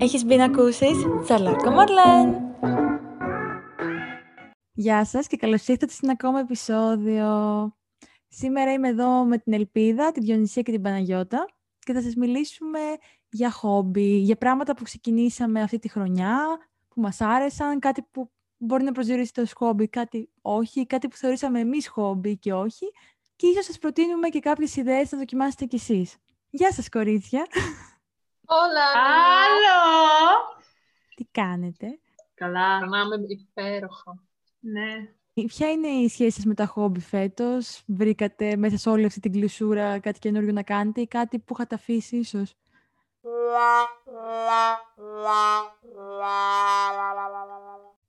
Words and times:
Έχεις 0.00 0.24
μπει 0.24 0.36
να 0.36 0.44
ακούσεις 0.44 0.96
Τσαλάκο 1.24 1.70
Μαρλέν. 1.70 2.36
Γεια 4.72 5.04
σας 5.04 5.26
και 5.26 5.36
καλώς 5.36 5.68
ήρθατε 5.68 5.92
στην 5.92 6.10
ακόμα 6.10 6.40
επεισόδιο. 6.40 7.28
Σήμερα 8.28 8.72
είμαι 8.72 8.88
εδώ 8.88 9.24
με 9.24 9.38
την 9.38 9.52
Ελπίδα, 9.52 10.12
την 10.12 10.22
Διονυσία 10.22 10.62
και 10.62 10.72
την 10.72 10.82
Παναγιώτα 10.82 11.46
και 11.78 11.92
θα 11.92 12.02
σας 12.02 12.14
μιλήσουμε 12.14 12.78
για 13.30 13.50
χόμπι, 13.50 14.16
για 14.16 14.36
πράγματα 14.36 14.74
που 14.74 14.82
ξεκινήσαμε 14.82 15.62
αυτή 15.62 15.78
τη 15.78 15.88
χρονιά, 15.88 16.38
που 16.88 17.00
μας 17.00 17.20
άρεσαν, 17.20 17.78
κάτι 17.78 18.02
που 18.10 18.30
μπορεί 18.56 18.84
να 18.84 18.92
προσδιορίσει 18.92 19.32
το 19.32 19.46
χόμπι, 19.54 19.88
κάτι 19.88 20.30
όχι, 20.42 20.86
κάτι 20.86 21.08
που 21.08 21.16
θεωρήσαμε 21.16 21.60
εμείς 21.60 21.88
χόμπι 21.88 22.38
και 22.38 22.52
όχι 22.52 22.86
και 23.36 23.46
ίσως 23.46 23.64
σας 23.64 23.78
προτείνουμε 23.78 24.28
και 24.28 24.40
κάποιες 24.40 24.76
ιδέες 24.76 25.12
να 25.12 25.18
δοκιμάσετε 25.18 25.64
κι 25.64 25.76
εσείς. 25.76 26.16
Γεια 26.50 26.72
σας 26.72 26.88
κορίτσια! 26.88 27.46
Όλα! 28.50 28.86
Άλλο! 29.44 29.78
Τι 31.14 31.24
κάνετε; 31.24 31.98
Καλά. 32.34 32.78
Περνάμε 32.78 33.16
υπέροχα. 33.28 34.22
Ναι. 34.60 35.12
Ποια 35.46 35.70
είναι 35.70 35.88
η 35.88 36.08
σχέση 36.08 36.30
σας 36.30 36.44
με 36.44 36.54
τα 36.54 36.66
χόμπι 36.66 37.00
φέτος; 37.00 37.82
Βρήκατε 37.86 38.56
μέσα 38.56 38.76
σε 38.76 38.88
όλη 38.88 39.04
αυτή 39.04 39.20
την 39.20 39.32
κλεισούρα 39.32 39.98
κάτι 39.98 40.18
καινούριο 40.18 40.52
να 40.52 40.62
κάνετε 40.62 41.00
ή 41.00 41.06
κάτι 41.06 41.38
που 41.38 41.52
είχατε 41.52 41.74
αφήσει 41.74 42.16
ίσως; 42.16 42.54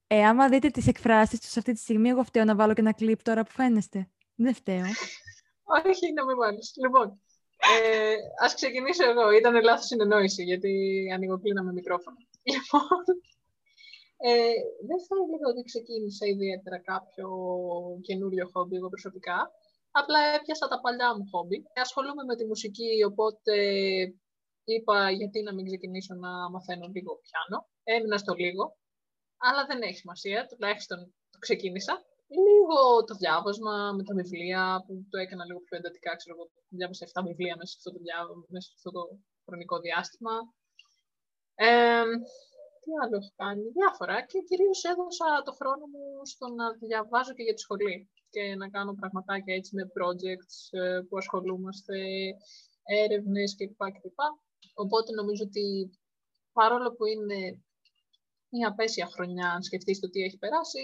Ε, 0.07 0.25
άμα 0.25 0.49
δείτε 0.49 0.69
τις 0.69 0.87
εκφράσεις 0.87 1.39
τους 1.39 1.57
αυτή 1.57 1.73
τη 1.73 1.79
στιγμή, 1.79 2.09
εγώ 2.09 2.23
φταίω 2.23 2.43
να 2.43 2.55
βάλω 2.55 2.73
και 2.73 2.81
ένα 2.81 2.93
κλιπ 2.93 3.23
τώρα 3.23 3.43
που 3.43 3.51
φαίνεστε. 3.51 4.09
Δεν 4.35 4.53
φταίω. 4.53 4.85
Όχι, 5.85 6.13
να 6.13 6.25
μην 6.25 6.37
βάλεις. 6.37 6.73
Λοιπόν, 6.75 7.21
ε, 7.75 8.15
ας 8.43 8.53
ξεκινήσω 8.53 9.09
εγώ. 9.09 9.31
Ήταν 9.31 9.63
λάθος 9.63 9.85
συνεννόηση, 9.85 10.43
γιατί 10.43 10.71
ανοιγοκλίναμε 11.13 11.71
μικρόφωνο. 11.71 12.17
Λοιπόν, 12.51 13.03
ε, 14.17 14.53
δεν 14.87 14.99
θα 15.07 15.15
έλεγα 15.23 15.47
ότι 15.51 15.63
ξεκίνησα 15.63 16.25
ιδιαίτερα 16.25 16.79
κάποιο 16.79 17.27
καινούριο 18.01 18.49
χόμπι 18.53 18.75
εγώ 18.75 18.89
προσωπικά. 18.89 19.51
Απλά 19.91 20.19
έπιασα 20.35 20.67
τα 20.67 20.79
παλιά 20.79 21.15
μου 21.17 21.27
χόμπι. 21.31 21.63
Ασχολούμαι 21.75 22.23
με 22.23 22.35
τη 22.35 22.45
μουσική, 22.45 23.03
οπότε 23.09 23.55
είπα 24.63 25.11
γιατί 25.11 25.41
να 25.41 25.53
μην 25.53 25.65
ξεκινήσω 25.65 26.13
να 26.15 26.49
μαθαίνω 26.49 26.87
λίγο 26.87 27.19
πιάνο. 27.23 27.67
Έμεινα 27.83 28.17
στο 28.17 28.33
λίγο, 28.33 28.77
αλλά 29.37 29.65
δεν 29.65 29.81
έχει 29.81 29.97
σημασία, 29.97 30.45
τουλάχιστον 30.45 30.97
το 31.29 31.37
ξεκίνησα. 31.39 32.05
Λίγο 32.37 33.03
το 33.07 33.13
διάβασμα 33.15 33.91
με 33.97 34.03
τα 34.03 34.13
βιβλία 34.13 34.83
που 34.85 35.05
το 35.09 35.17
έκανα 35.17 35.45
λίγο 35.45 35.59
πιο 35.59 35.77
εντατικά, 35.77 36.15
ξέρω 36.15 36.35
εγώ, 36.35 36.45
διάβασα 36.67 37.05
7 37.13 37.21
βιβλία 37.25 37.55
μέσα 37.57 37.71
σε 37.71 37.77
αυτό 37.79 37.89
το, 37.91 37.99
μέσα 38.47 38.67
σε 38.67 38.73
αυτό 38.77 38.89
το 38.91 39.03
χρονικό 39.45 39.79
διάστημα. 39.79 40.35
Ε, 41.55 42.03
τι 42.81 42.89
άλλο 43.01 43.15
έχω 43.21 43.31
κάνει, 43.35 43.63
διάφορα 43.77 44.25
και 44.25 44.39
κυρίως 44.49 44.83
έδωσα 44.83 45.29
το 45.45 45.53
χρόνο 45.59 45.85
μου 45.93 46.25
στο 46.31 46.45
να 46.47 46.65
διαβάζω 46.87 47.33
και 47.33 47.43
για 47.43 47.53
τη 47.53 47.61
σχολή 47.61 48.09
και 48.29 48.55
να 48.55 48.69
κάνω 48.69 48.93
πραγματάκια 48.93 49.55
έτσι 49.55 49.75
με 49.75 49.83
projects 49.97 50.55
ε, 50.79 50.99
που 51.07 51.17
ασχολούμαστε, 51.17 51.97
έρευνες 53.03 53.55
κλπ. 53.57 53.81
κλπ. 53.95 54.19
Οπότε 54.73 55.09
νομίζω 55.13 55.43
ότι 55.43 55.65
παρόλο 56.53 56.89
που 56.93 57.05
είναι 57.05 57.63
μια 58.49 58.67
απέσια 58.67 59.07
χρονιά, 59.13 59.47
αν 59.55 59.61
σκεφτείς 59.63 59.99
το 59.99 60.09
τι 60.09 60.19
έχει 60.21 60.37
περάσει, 60.37 60.83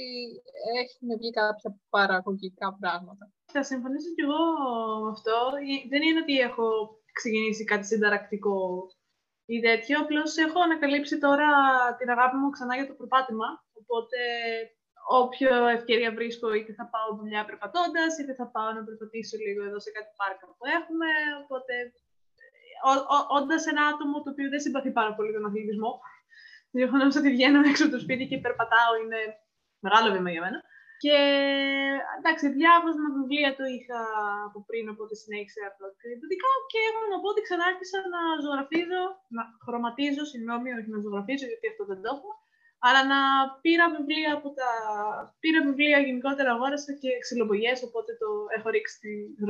έχουν 0.81 1.07
βγει 1.19 1.31
κάποια 1.31 1.69
παραγωγικά 1.89 2.77
πράγματα. 2.79 3.31
Θα 3.45 3.63
συμφωνήσω 3.63 4.09
κι 4.15 4.21
εγώ 4.27 4.43
με 5.03 5.09
αυτό. 5.09 5.37
Δεν 5.89 6.01
είναι 6.01 6.19
ότι 6.19 6.35
έχω 6.39 6.67
ξεκινήσει 7.11 7.63
κάτι 7.63 7.85
συνταρακτικό 7.85 8.59
ή 9.45 9.59
τέτοιο, 9.59 9.95
απλώς 9.99 10.37
έχω 10.45 10.59
ανακαλύψει 10.67 11.15
τώρα 11.25 11.49
την 11.99 12.09
αγάπη 12.09 12.35
μου 12.37 12.49
ξανά 12.49 12.75
για 12.75 12.87
το 12.87 12.93
προπάτημα. 12.99 13.47
Οπότε, 13.79 14.19
όποια 15.21 15.53
ευκαιρία 15.77 16.11
βρίσκω, 16.17 16.53
είτε 16.53 16.71
θα 16.79 16.85
πάω 16.93 17.17
δουλειά 17.19 17.45
περπατώντας, 17.45 18.11
είτε 18.19 18.33
θα 18.39 18.47
πάω 18.53 18.71
να 18.77 18.83
περπατήσω 18.87 19.37
λίγο 19.45 19.61
εδώ 19.67 19.79
σε 19.85 19.91
κάτι 19.95 20.11
πάρκα 20.19 20.45
που 20.57 20.65
έχουμε. 20.77 21.09
Οπότε, 21.43 21.73
όντας 23.37 23.63
ένα 23.71 23.83
άτομο 23.91 24.15
το 24.23 24.29
οποίο 24.33 24.47
δεν 24.53 24.61
συμπαθεί 24.65 24.91
πάρα 24.99 25.11
πολύ 25.15 25.31
τον 25.33 25.45
αθλητισμό, 25.47 25.91
το 25.91 26.14
γεγονό 26.83 27.05
ότι 27.19 27.29
βγαίνω 27.35 27.59
έξω 27.69 27.83
από 27.85 27.93
το 27.95 28.03
σπίτι 28.05 28.23
και 28.29 28.43
περπατάω 28.45 28.91
είναι 29.01 29.19
μεγάλο 29.85 30.07
βήμα 30.15 30.31
για 30.31 30.43
μένα. 30.45 30.59
Και 31.03 31.17
εντάξει, 32.19 32.45
διάβασμα 32.57 33.07
βιβλία 33.17 33.49
το 33.59 33.65
είχα 33.75 34.01
από 34.47 34.59
πριν, 34.67 34.85
οπότε 34.93 35.13
συνέχισα 35.23 35.61
από 35.69 35.77
το 35.81 35.85
εκδοτικά 36.13 36.51
και 36.71 36.79
έχω 36.89 37.01
να 37.11 37.17
πω 37.21 37.27
ότι 37.33 37.45
ξανά 37.45 37.65
άρχισα 37.71 37.99
να 38.15 38.21
ζωγραφίζω, 38.43 39.03
να 39.35 39.43
χρωματίζω, 39.65 40.23
συγγνώμη, 40.31 40.69
όχι 40.77 40.89
να 40.93 40.99
ζωγραφίζω, 41.03 41.45
γιατί 41.51 41.65
αυτό 41.71 41.83
δεν 41.91 41.99
το 42.01 42.07
έχω, 42.13 42.29
αλλά 42.85 43.01
να 43.11 43.19
πήρα 43.63 43.85
βιβλία 43.95 44.31
από 44.37 44.49
τα... 44.59 44.69
Πήρα 45.43 45.59
βιβλία 45.67 45.99
γενικότερα, 46.07 46.49
αγόρασα 46.51 46.91
και 47.01 47.09
ξυλοπογιές, 47.23 47.77
οπότε 47.87 48.11
το 48.21 48.29
έχω 48.57 48.67
ρίξει 48.69 48.93
στη 48.95 49.09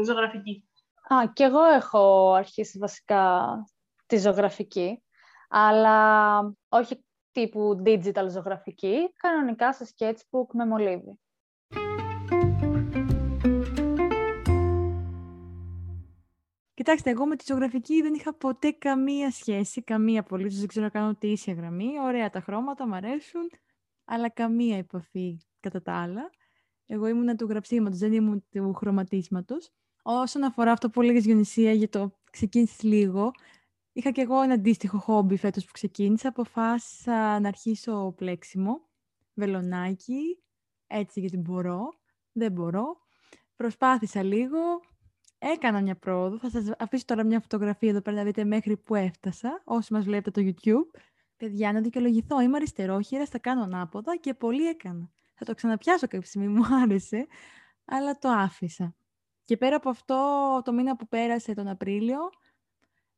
ζωγραφική. 0.10 0.56
Α, 1.14 1.16
και 1.36 1.44
εγώ 1.44 1.64
έχω 1.64 2.04
αρχίσει 2.34 2.78
βασικά 2.86 3.24
τη 4.06 4.18
ζωγραφική, 4.18 5.04
αλλά 5.50 5.98
όχι 6.70 7.05
τύπου 7.36 7.82
digital 7.86 8.28
ζωγραφική, 8.30 9.14
κανονικά 9.16 9.74
σε 9.74 9.88
sketchbook 9.98 10.48
με 10.54 10.66
μολύβι. 10.66 11.20
Κοιτάξτε, 16.74 17.10
εγώ 17.10 17.26
με 17.26 17.36
τη 17.36 17.44
ζωγραφική 17.48 18.02
δεν 18.02 18.14
είχα 18.14 18.34
ποτέ 18.34 18.72
καμία 18.72 19.32
σχέση, 19.32 19.82
καμία 19.82 20.20
απολύτως, 20.20 20.58
δεν 20.58 20.68
ξέρω 20.68 20.86
να 20.86 20.92
κάνω 20.92 21.16
τη 21.16 21.28
ίσια 21.32 21.54
γραμμή. 21.54 22.00
Ωραία 22.04 22.30
τα 22.30 22.40
χρώματα, 22.40 22.88
μου 22.88 22.96
αρέσουν, 22.96 23.50
αλλά 24.06 24.30
καμία 24.30 24.78
επαφή 24.78 25.38
κατά 25.60 25.82
τα 25.82 25.94
άλλα. 25.94 26.30
Εγώ 26.86 27.08
ήμουν 27.08 27.38
του 27.38 27.46
γραψίματος, 27.46 28.00
δεν 28.00 28.14
ήμουν 28.14 28.46
του 28.52 28.74
χρωματίσματος. 28.74 29.72
Όσον 30.04 30.44
αφορά 30.44 30.72
αυτό 30.72 30.90
που 30.90 31.02
έλεγες 31.02 31.26
Γιονυσία 31.26 31.72
για 31.72 31.90
το 31.90 32.20
ξεκίνησες 32.32 32.84
λίγο, 32.84 33.32
είχα 33.96 34.12
και 34.12 34.22
εγώ 34.22 34.42
ένα 34.42 34.54
αντίστοιχο 34.54 34.98
χόμπι 34.98 35.38
φέτος 35.38 35.66
που 35.66 35.72
ξεκίνησα. 35.72 36.30
Αποφάσισα 36.30 37.40
να 37.40 37.48
αρχίσω 37.48 38.14
πλέξιμο, 38.18 38.90
βελονάκι, 39.34 40.44
έτσι 40.88 41.20
γιατί 41.20 41.38
μπορώ, 41.38 41.94
δεν 42.32 42.52
μπορώ. 42.52 42.98
Προσπάθησα 43.56 44.24
λίγο, 44.24 44.60
έκανα 45.38 45.82
μια 45.82 45.96
πρόοδο. 45.96 46.38
Θα 46.38 46.50
σας 46.50 46.72
αφήσω 46.78 47.06
τώρα 47.06 47.24
μια 47.24 47.40
φωτογραφία 47.40 47.90
εδώ 47.90 48.02
πέρα 48.02 48.18
να 48.18 48.24
δείτε 48.24 48.44
μέχρι 48.44 48.78
που 48.78 48.96
έφτασα, 48.96 49.62
όσοι 49.64 49.94
μας 49.94 50.04
βλέπετε 50.04 50.42
το 50.42 50.52
YouTube. 50.52 51.00
Παιδιά, 51.38 51.72
να 51.72 51.82
δικαιολογηθώ, 51.82 52.42
είμαι 52.42 52.56
αριστερόχειρα, 52.56 53.26
θα 53.26 53.40
κάνω 53.40 53.64
ανάποδα 53.64 54.16
και 54.16 54.34
πολύ 54.34 54.68
έκανα. 54.68 55.12
Θα 55.34 55.46
το 55.46 55.54
ξαναπιάσω 55.54 56.08
κάποια 56.08 56.28
στιγμή, 56.28 56.48
μου 56.48 56.66
άρεσε, 56.84 57.28
αλλά 57.86 58.18
το 58.18 58.30
άφησα. 58.30 58.96
Και 59.44 59.58
πέρα 59.58 59.76
από 59.76 59.90
αυτό, 59.90 60.16
το 60.64 60.74
μήνα 60.74 60.96
που 60.96 61.08
πέρασε 61.08 61.54
τον 61.54 61.68
Απρίλιο, 61.68 62.20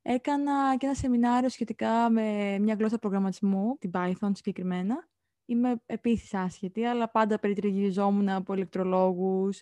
έκανα 0.10 0.78
και 0.78 0.86
ένα 0.86 0.96
σεμινάριο 0.96 1.50
σχετικά 1.50 2.10
με 2.10 2.58
μια 2.60 2.74
γλώσσα 2.74 2.98
προγραμματισμού, 2.98 3.78
την 3.80 3.92
Python 3.94 4.32
συγκεκριμένα. 4.34 5.08
Είμαι 5.46 5.82
επίσης 5.86 6.34
άσχετη, 6.34 6.86
αλλά 6.86 7.10
πάντα 7.10 7.40
περιτριγυριζόμουν 7.40 8.30
από 8.30 8.54
ηλεκτρολόγους 8.54 9.62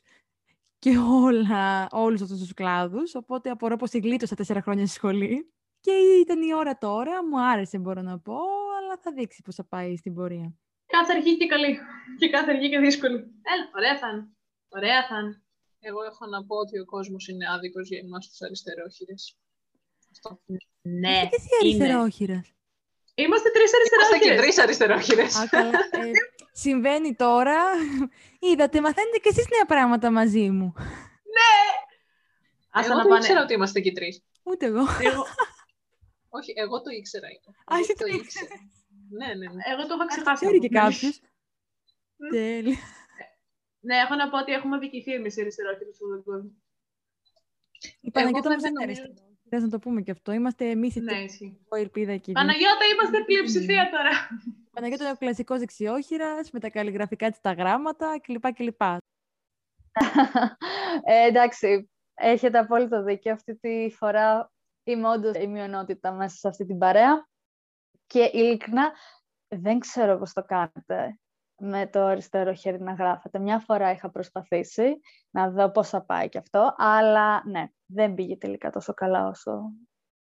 και 0.80 0.98
όλα, 0.98 1.88
όλους 1.92 2.22
αυτούς 2.22 2.40
τους 2.40 2.54
κλάδους, 2.54 3.16
οπότε 3.16 3.50
απορώ 3.50 3.76
πως 3.76 3.92
γλίτωσα 3.92 4.36
τέσσερα 4.36 4.62
χρόνια 4.62 4.86
στη 4.86 4.96
σχολή. 4.96 5.54
Και 5.80 5.92
ήταν 6.22 6.42
η 6.42 6.54
ώρα 6.54 6.78
τώρα, 6.78 7.26
μου 7.26 7.42
άρεσε 7.42 7.78
μπορώ 7.78 8.02
να 8.02 8.20
πω, 8.20 8.38
αλλά 8.78 8.98
θα 9.02 9.12
δείξει 9.12 9.42
πώς 9.42 9.56
θα 9.56 9.64
πάει 9.64 9.98
στην 9.98 10.14
πορεία. 10.14 10.54
Κάθε 10.86 11.14
αρχή 11.14 11.38
και 11.38 11.46
καλή. 11.46 11.78
Και 12.20 12.30
κάθε 12.30 12.52
αρχή 12.52 12.70
και 12.70 12.80
δύσκολη. 12.80 13.16
Έλα, 13.16 13.70
ωραία 13.76 13.98
θα 13.98 14.10
είναι. 14.10 14.28
Ωραία 14.70 15.08
θα 15.08 15.20
είναι. 15.20 15.44
Εγώ 15.80 16.04
έχω 16.04 16.26
να 16.26 16.46
πω 16.46 16.56
ότι 16.56 16.80
ο 16.80 16.86
κόσμος 16.86 17.28
είναι 17.28 17.46
άδικος 17.50 17.90
για 17.90 18.00
εμάς 18.00 18.28
τους 18.28 18.42
αριστερόχειρες. 18.42 19.38
Αυτό. 20.16 20.42
Ναι, 20.82 21.22
Και 21.30 21.36
εσύ 21.36 21.50
αριστερόχειρας. 21.62 22.54
Είμαστε 23.16 23.50
τρεις 23.50 23.72
Είμαστε 23.72 24.18
και 24.18 24.30
αριστερόχειρες. 24.30 24.42
τρεις 24.42 24.58
αριστερόχειρες. 24.60 25.36
Α, 25.36 25.48
καλά. 25.48 25.70
Ε, 25.92 26.12
συμβαίνει 26.52 27.16
τώρα. 27.16 27.58
Είδατε, 28.40 28.82
μαθαίνετε 28.82 29.18
και 29.18 29.30
εσείς 29.30 29.48
νέα 29.50 29.66
πράγματα 29.66 30.12
μαζί 30.12 30.50
μου. 30.50 30.74
Άσε 32.70 32.88
Εγώ 32.90 32.98
να 32.98 33.04
το 33.04 33.10
πάνε. 33.10 33.20
ήξερα 33.22 33.42
ότι 33.42 33.54
είμαστε 33.54 33.80
και 33.80 33.92
τρεις. 33.92 34.24
Ούτε 34.44 34.66
εγώ. 34.66 34.80
Εγώ, 35.02 35.26
Όχι, 36.30 36.54
εγώ 36.56 36.82
το 36.82 36.90
ήξερα. 36.90 37.28
Α, 37.66 37.78
εσύ 37.80 37.94
Εγώ 37.98 38.12
το 38.12 38.18
ήξερα. 38.18 38.56
Ναι, 39.10 39.28
ναι, 39.28 39.34
ναι. 39.54 39.62
εγώ 39.74 39.88
το 39.88 39.94
είχα 39.96 40.06
ξεχάσει. 40.06 40.46
Ξέρει 40.46 40.60
και 40.60 40.78
αυτό. 40.78 40.80
κάποιος. 40.90 41.22
Τέλεια. 42.32 42.78
Ναι, 43.80 43.96
έχω 43.98 44.16
να 44.16 44.30
πω 44.30 44.38
ότι 44.40 44.52
έχουμε 44.54 44.78
δικηθεί 44.78 45.12
εμείς 45.14 45.38
οι 45.38 45.42
αριστερόχειρες 45.42 45.96
στον 45.96 46.24
κόσμο. 46.24 46.52
Η 48.02 48.12
Παναγιώτα 48.12 48.50
βέβαια 48.50 48.52
όμως 48.52 48.62
δεν 48.62 48.72
είναι 48.72 48.86
νομίζω- 48.86 49.35
αριστερόχειρας, 49.46 49.64
να 49.64 49.70
το 49.70 49.80
πούμε 49.80 50.02
και 50.02 50.12
αυτό. 50.12 50.32
Είμαστε 50.32 50.70
εμείς 50.70 50.96
οι 50.96 51.00
Ναι, 51.00 51.12
τρεις, 51.12 51.24
ισχύει. 51.32 51.58
εγώ, 51.66 51.82
η 51.82 51.84
Ελπίδα 51.84 52.12
και 52.12 52.16
η 52.16 52.20
Βίκη. 52.20 52.32
Παναγιώτα, 52.32 52.86
είμαστε 52.94 53.24
πλειοψηφία 53.24 53.90
τώρα. 53.92 54.10
Η 54.46 54.70
Παναγιώτα 54.74 55.04
είναι 55.04 55.14
ο 55.14 55.18
κλασικός 55.18 55.60
δεξιόχειρας, 55.60 56.52
με 56.52 56.60
τα 56.60 56.70
καλλιγραφικά 56.70 57.30
της 57.30 57.40
τα 57.42 57.52
γράμματα 57.52 58.20
κλπ. 58.22 58.54
κλπ. 58.54 58.82
ε, 61.04 61.26
εντάξει, 61.28 61.90
έχετε 62.14 62.58
απόλυτο 62.58 63.04
δίκιο. 63.04 63.34
Αυτή 63.34 63.56
τη 63.56 63.90
φορά 63.90 64.52
είμαι 64.84 65.08
όντως 65.08 65.36
η 65.38 65.48
μειονότητα 65.48 66.12
μέσα 66.12 66.36
σε 66.36 66.48
αυτή 66.48 66.66
την 66.66 66.78
παρέα. 66.78 67.28
Και 68.08 68.30
ειλικρινά 68.34 68.94
δεν 69.48 69.80
ξέρω 69.80 70.18
πώς 70.18 70.34
το 70.34 70.44
κάνετε 70.44 71.20
με 71.58 71.88
το 71.88 72.06
αριστερό 72.06 72.54
χέρι 72.54 72.82
να 72.82 72.94
γράφετε. 72.94 73.40
Μια 73.40 73.60
φορά 73.60 73.92
είχα 73.92 74.10
προσπαθήσει 74.10 75.00
να 75.30 75.50
δω 75.50 75.72
πώς 75.72 75.90
θα 75.90 76.06
πάει 76.06 76.30
και 76.30 76.38
αυτό, 76.38 76.74
αλλά 76.78 77.44
ναι, 77.46 77.68
δεν 77.86 78.14
πήγε 78.14 78.38
τελικά 78.38 78.70
τόσο 78.70 78.94
καλά 78.94 79.28
όσο 79.28 79.72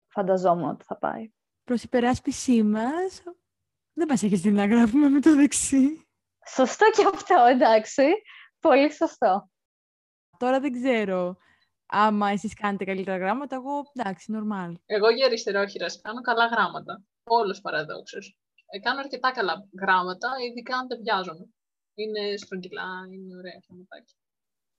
φανταζόμουν 0.08 0.70
ότι 0.70 0.86
θα 0.86 0.98
πάει. 0.98 1.32
Προς 1.64 1.84
υπεράσπισή 1.84 2.64
μας, 2.64 3.24
δεν 3.94 4.08
μας 4.08 4.24
έχεις 4.24 4.42
δει 4.42 4.52
να 4.52 4.66
γράφουμε 4.66 5.10
με 5.10 5.20
το 5.20 5.36
δεξί. 5.36 6.08
Σωστό 6.48 6.86
και 6.96 7.06
αυτό, 7.14 7.46
εντάξει. 7.50 8.04
Πολύ 8.60 8.92
σωστό. 8.92 9.50
Τώρα 10.38 10.60
δεν 10.60 10.72
ξέρω 10.72 11.38
άμα 11.96 12.30
εσείς 12.30 12.54
κάνετε 12.54 12.86
καλύτερα 12.86 13.18
γράμματα, 13.18 13.56
εγώ 13.56 13.82
εντάξει, 13.94 14.34
normal. 14.36 14.74
Εγώ 14.86 15.10
για 15.10 15.26
αριστερόχειρας 15.26 16.02
κάνω 16.02 16.22
καλά 16.22 16.46
γράμματα. 16.46 17.02
Όλος 17.24 17.62
παραδόξως. 17.62 18.38
Ε, 18.74 18.80
κάνω 18.80 19.00
αρκετά 19.00 19.32
καλά 19.32 19.68
γράμματα, 19.82 20.30
ειδικά 20.48 20.78
αν 20.78 20.88
δεν 20.88 21.00
βιάζομαι. 21.04 21.46
Είναι 21.94 22.38
στρογγυλά, 22.38 22.90
είναι 23.14 23.36
ωραία 23.40 23.60
γραμματάκια. 23.68 24.16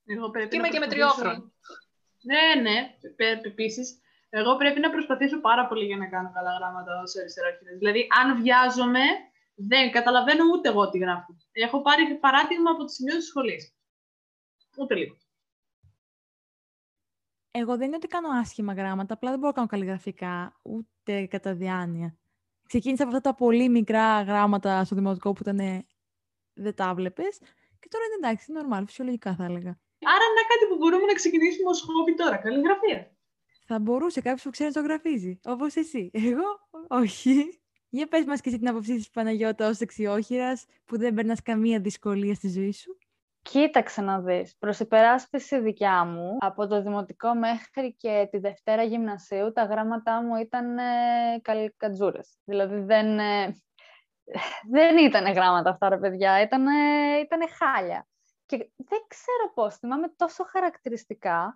Εγώ 0.05 0.29
πρέπει 0.29 0.49
Και 0.49 0.57
να 0.57 0.67
είμαι 0.67 0.73
και 0.75 0.79
με 0.79 0.87
προσπαθήσω- 0.87 1.21
τριόφρον. 1.21 1.53
Ναι, 2.29 2.61
ναι, 2.61 2.77
επίσης. 3.51 3.99
Εγώ 4.29 4.55
πρέπει 4.57 4.79
να 4.79 4.89
προσπαθήσω 4.89 5.41
πάρα 5.41 5.67
πολύ 5.67 5.85
για 5.85 5.97
να 5.97 6.07
κάνω 6.07 6.31
καλά 6.33 6.51
γράμματα 6.57 7.01
ως 7.01 7.15
αριστερόχειρα. 7.17 7.71
Δηλαδή, 7.77 8.07
αν 8.21 8.41
βιάζομαι, 8.41 9.03
δεν 9.55 9.91
καταλαβαίνω 9.91 10.43
ούτε 10.53 10.69
εγώ 10.69 10.89
τι 10.89 10.97
γράφω. 10.97 11.37
Έχω 11.51 11.81
πάρει 11.81 12.15
παράδειγμα 12.17 12.71
από 12.71 12.79
το 12.81 12.87
σημείο 12.87 13.15
της 13.15 13.27
σχολής. 13.27 13.73
Ούτε 14.77 14.95
λίγο. 14.95 15.17
Εγώ 17.51 17.77
δεν 17.77 17.87
είναι 17.87 17.95
ότι 17.95 18.07
κάνω 18.07 18.29
άσχημα 18.29 18.73
γράμματα, 18.73 19.13
απλά 19.13 19.29
δεν 19.29 19.39
μπορώ 19.39 19.49
να 19.51 19.55
κάνω 19.55 19.67
καλλιγραφικά, 19.67 20.59
ούτε 20.61 21.25
κατά 21.25 21.55
διάνοια. 21.55 22.17
Ξεκίνησα 22.67 23.03
από 23.03 23.15
αυτά 23.15 23.29
τα 23.29 23.35
πολύ 23.35 23.69
μικρά 23.69 24.21
γράμματα 24.21 24.83
στο 24.83 24.95
δημοτικό 24.95 25.33
που 25.33 25.41
ήταν 25.41 25.59
ε, 25.59 25.85
δεν 26.53 26.75
τα 26.75 26.93
βλέπεις 26.93 27.39
και 27.79 27.87
τώρα 27.89 28.05
είναι 28.05 28.27
εντάξει, 28.27 28.51
είναι 28.51 28.61
normal, 28.63 28.83
φυσιολογικά 28.85 29.35
θα 29.35 29.43
έλεγα. 29.43 29.79
Άρα, 30.05 30.25
να 30.35 30.41
κάτι 30.47 30.65
που 30.69 30.75
μπορούμε 30.77 31.05
να 31.05 31.13
ξεκινήσουμε 31.13 31.69
ως 31.69 31.81
χόμπι 31.81 32.13
τώρα. 32.15 32.37
Καλλιγραφία. 32.37 33.15
Θα 33.65 33.79
μπορούσε 33.79 34.21
κάποιος 34.21 34.41
που 34.41 34.49
ξέρει 34.49 34.71
να 34.73 34.81
το 34.81 34.87
γραφίζει, 34.87 35.39
όπως 35.43 35.75
εσύ. 35.75 36.09
Εγώ, 36.13 36.43
όχι. 36.87 37.59
Για 37.89 38.07
πες 38.07 38.25
μας 38.25 38.41
και 38.41 38.49
εσύ 38.49 38.57
την 38.57 38.67
άποψή 38.67 38.95
της 38.95 39.09
Παναγιώτα 39.09 39.67
ως 39.67 39.77
δεξιόχειρας 39.77 40.65
που 40.85 40.97
δεν 40.97 41.13
περνάς 41.13 41.41
καμία 41.41 41.79
δυσκολία 41.79 42.35
στη 42.35 42.49
ζωή 42.49 42.71
σου. 42.71 42.97
Κοίταξε 43.49 44.01
να 44.01 44.19
δεις. 44.19 44.55
Προς 44.57 44.79
υπεράσπιση 44.79 45.59
δικιά 45.59 46.05
μου, 46.05 46.37
από 46.39 46.67
το 46.67 46.81
δημοτικό 46.81 47.33
μέχρι 47.35 47.93
και 47.93 48.27
τη 48.31 48.37
Δευτέρα 48.37 48.83
γυμνασίου, 48.83 49.51
τα 49.51 49.63
γράμματά 49.63 50.23
μου 50.23 50.35
ήταν 50.35 50.77
ε, 50.77 50.83
καλικατζούρες. 51.41 52.37
Δηλαδή 52.43 52.79
δεν, 52.79 53.19
ε, 53.19 53.55
δεν 54.71 54.97
ήταν 54.97 55.33
γράμματα 55.33 55.69
αυτά, 55.69 55.89
ρε 55.89 55.97
παιδιά. 55.97 56.41
Ήταν 56.41 56.65
ήτανε 57.21 57.45
χάλια. 57.47 58.07
Και 58.45 58.57
δεν 58.75 58.99
ξέρω 59.07 59.51
πώς, 59.53 59.75
θυμάμαι 59.75 60.13
τόσο 60.15 60.43
χαρακτηριστικά. 60.43 61.53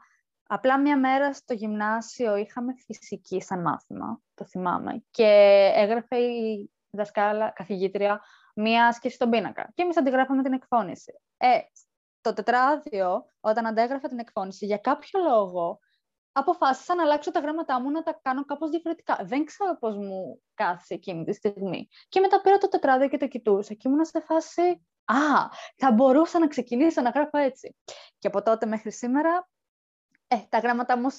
Απλά 0.47 0.79
μια 0.79 0.97
μέρα 0.97 1.33
στο 1.33 1.53
γυμνάσιο 1.53 2.35
είχαμε 2.35 2.73
φυσική 2.85 3.41
σαν 3.41 3.61
μάθημα, 3.61 4.21
το 4.33 4.45
θυμάμαι. 4.45 5.03
Και 5.11 5.27
έγραφε 5.75 6.17
η 6.17 6.71
δασκάλα, 6.89 7.49
καθηγήτρια, 7.49 8.21
μία 8.55 8.87
άσκηση 8.87 9.15
στον 9.15 9.29
πίνακα. 9.29 9.71
Και 9.73 9.81
εμείς 9.81 9.97
αντιγράφαμε 9.97 10.43
την 10.43 10.53
εκφώνηση. 10.53 11.19
Ε, 11.37 11.59
το 12.21 12.33
τετράδιο, 12.33 13.25
όταν 13.39 13.65
αντέγραφα 13.65 14.07
την 14.07 14.19
εκφώνηση, 14.19 14.65
για 14.65 14.77
κάποιο 14.77 15.19
λόγο 15.19 15.79
αποφάσισα 16.31 16.95
να 16.95 17.03
αλλάξω 17.03 17.31
τα 17.31 17.39
γράμματά 17.39 17.81
μου 17.81 17.91
να 17.91 18.03
τα 18.03 18.19
κάνω 18.21 18.45
κάπως 18.45 18.69
διαφορετικά. 18.69 19.19
Δεν 19.23 19.45
ξέρω 19.45 19.77
πώς 19.79 19.95
μου 19.97 20.41
κάθισε 20.53 20.93
εκείνη 20.93 21.23
τη 21.23 21.33
στιγμή. 21.33 21.87
Και 22.09 22.19
μετά 22.19 22.41
πήρα 22.41 22.57
το 22.57 22.67
τετράδιο 22.67 23.07
και 23.07 23.17
το 23.17 23.27
κοιτούσα 23.27 23.73
και 23.73 23.89
ήμουν 23.89 24.05
σε 24.05 24.19
φάση 24.19 24.61
«Α, 25.05 25.47
θα 25.75 25.91
μπορούσα 25.91 26.39
να 26.39 26.47
ξεκινήσω 26.47 27.01
να 27.01 27.09
γράφω 27.09 27.37
έτσι». 27.37 27.75
Και 28.19 28.27
από 28.27 28.41
τότε 28.41 28.65
μέχρι 28.65 28.91
σήμερα, 28.91 29.49
ε, 30.27 30.37
τα 30.49 30.59
γράμματα 30.59 30.97
μου 30.97 31.09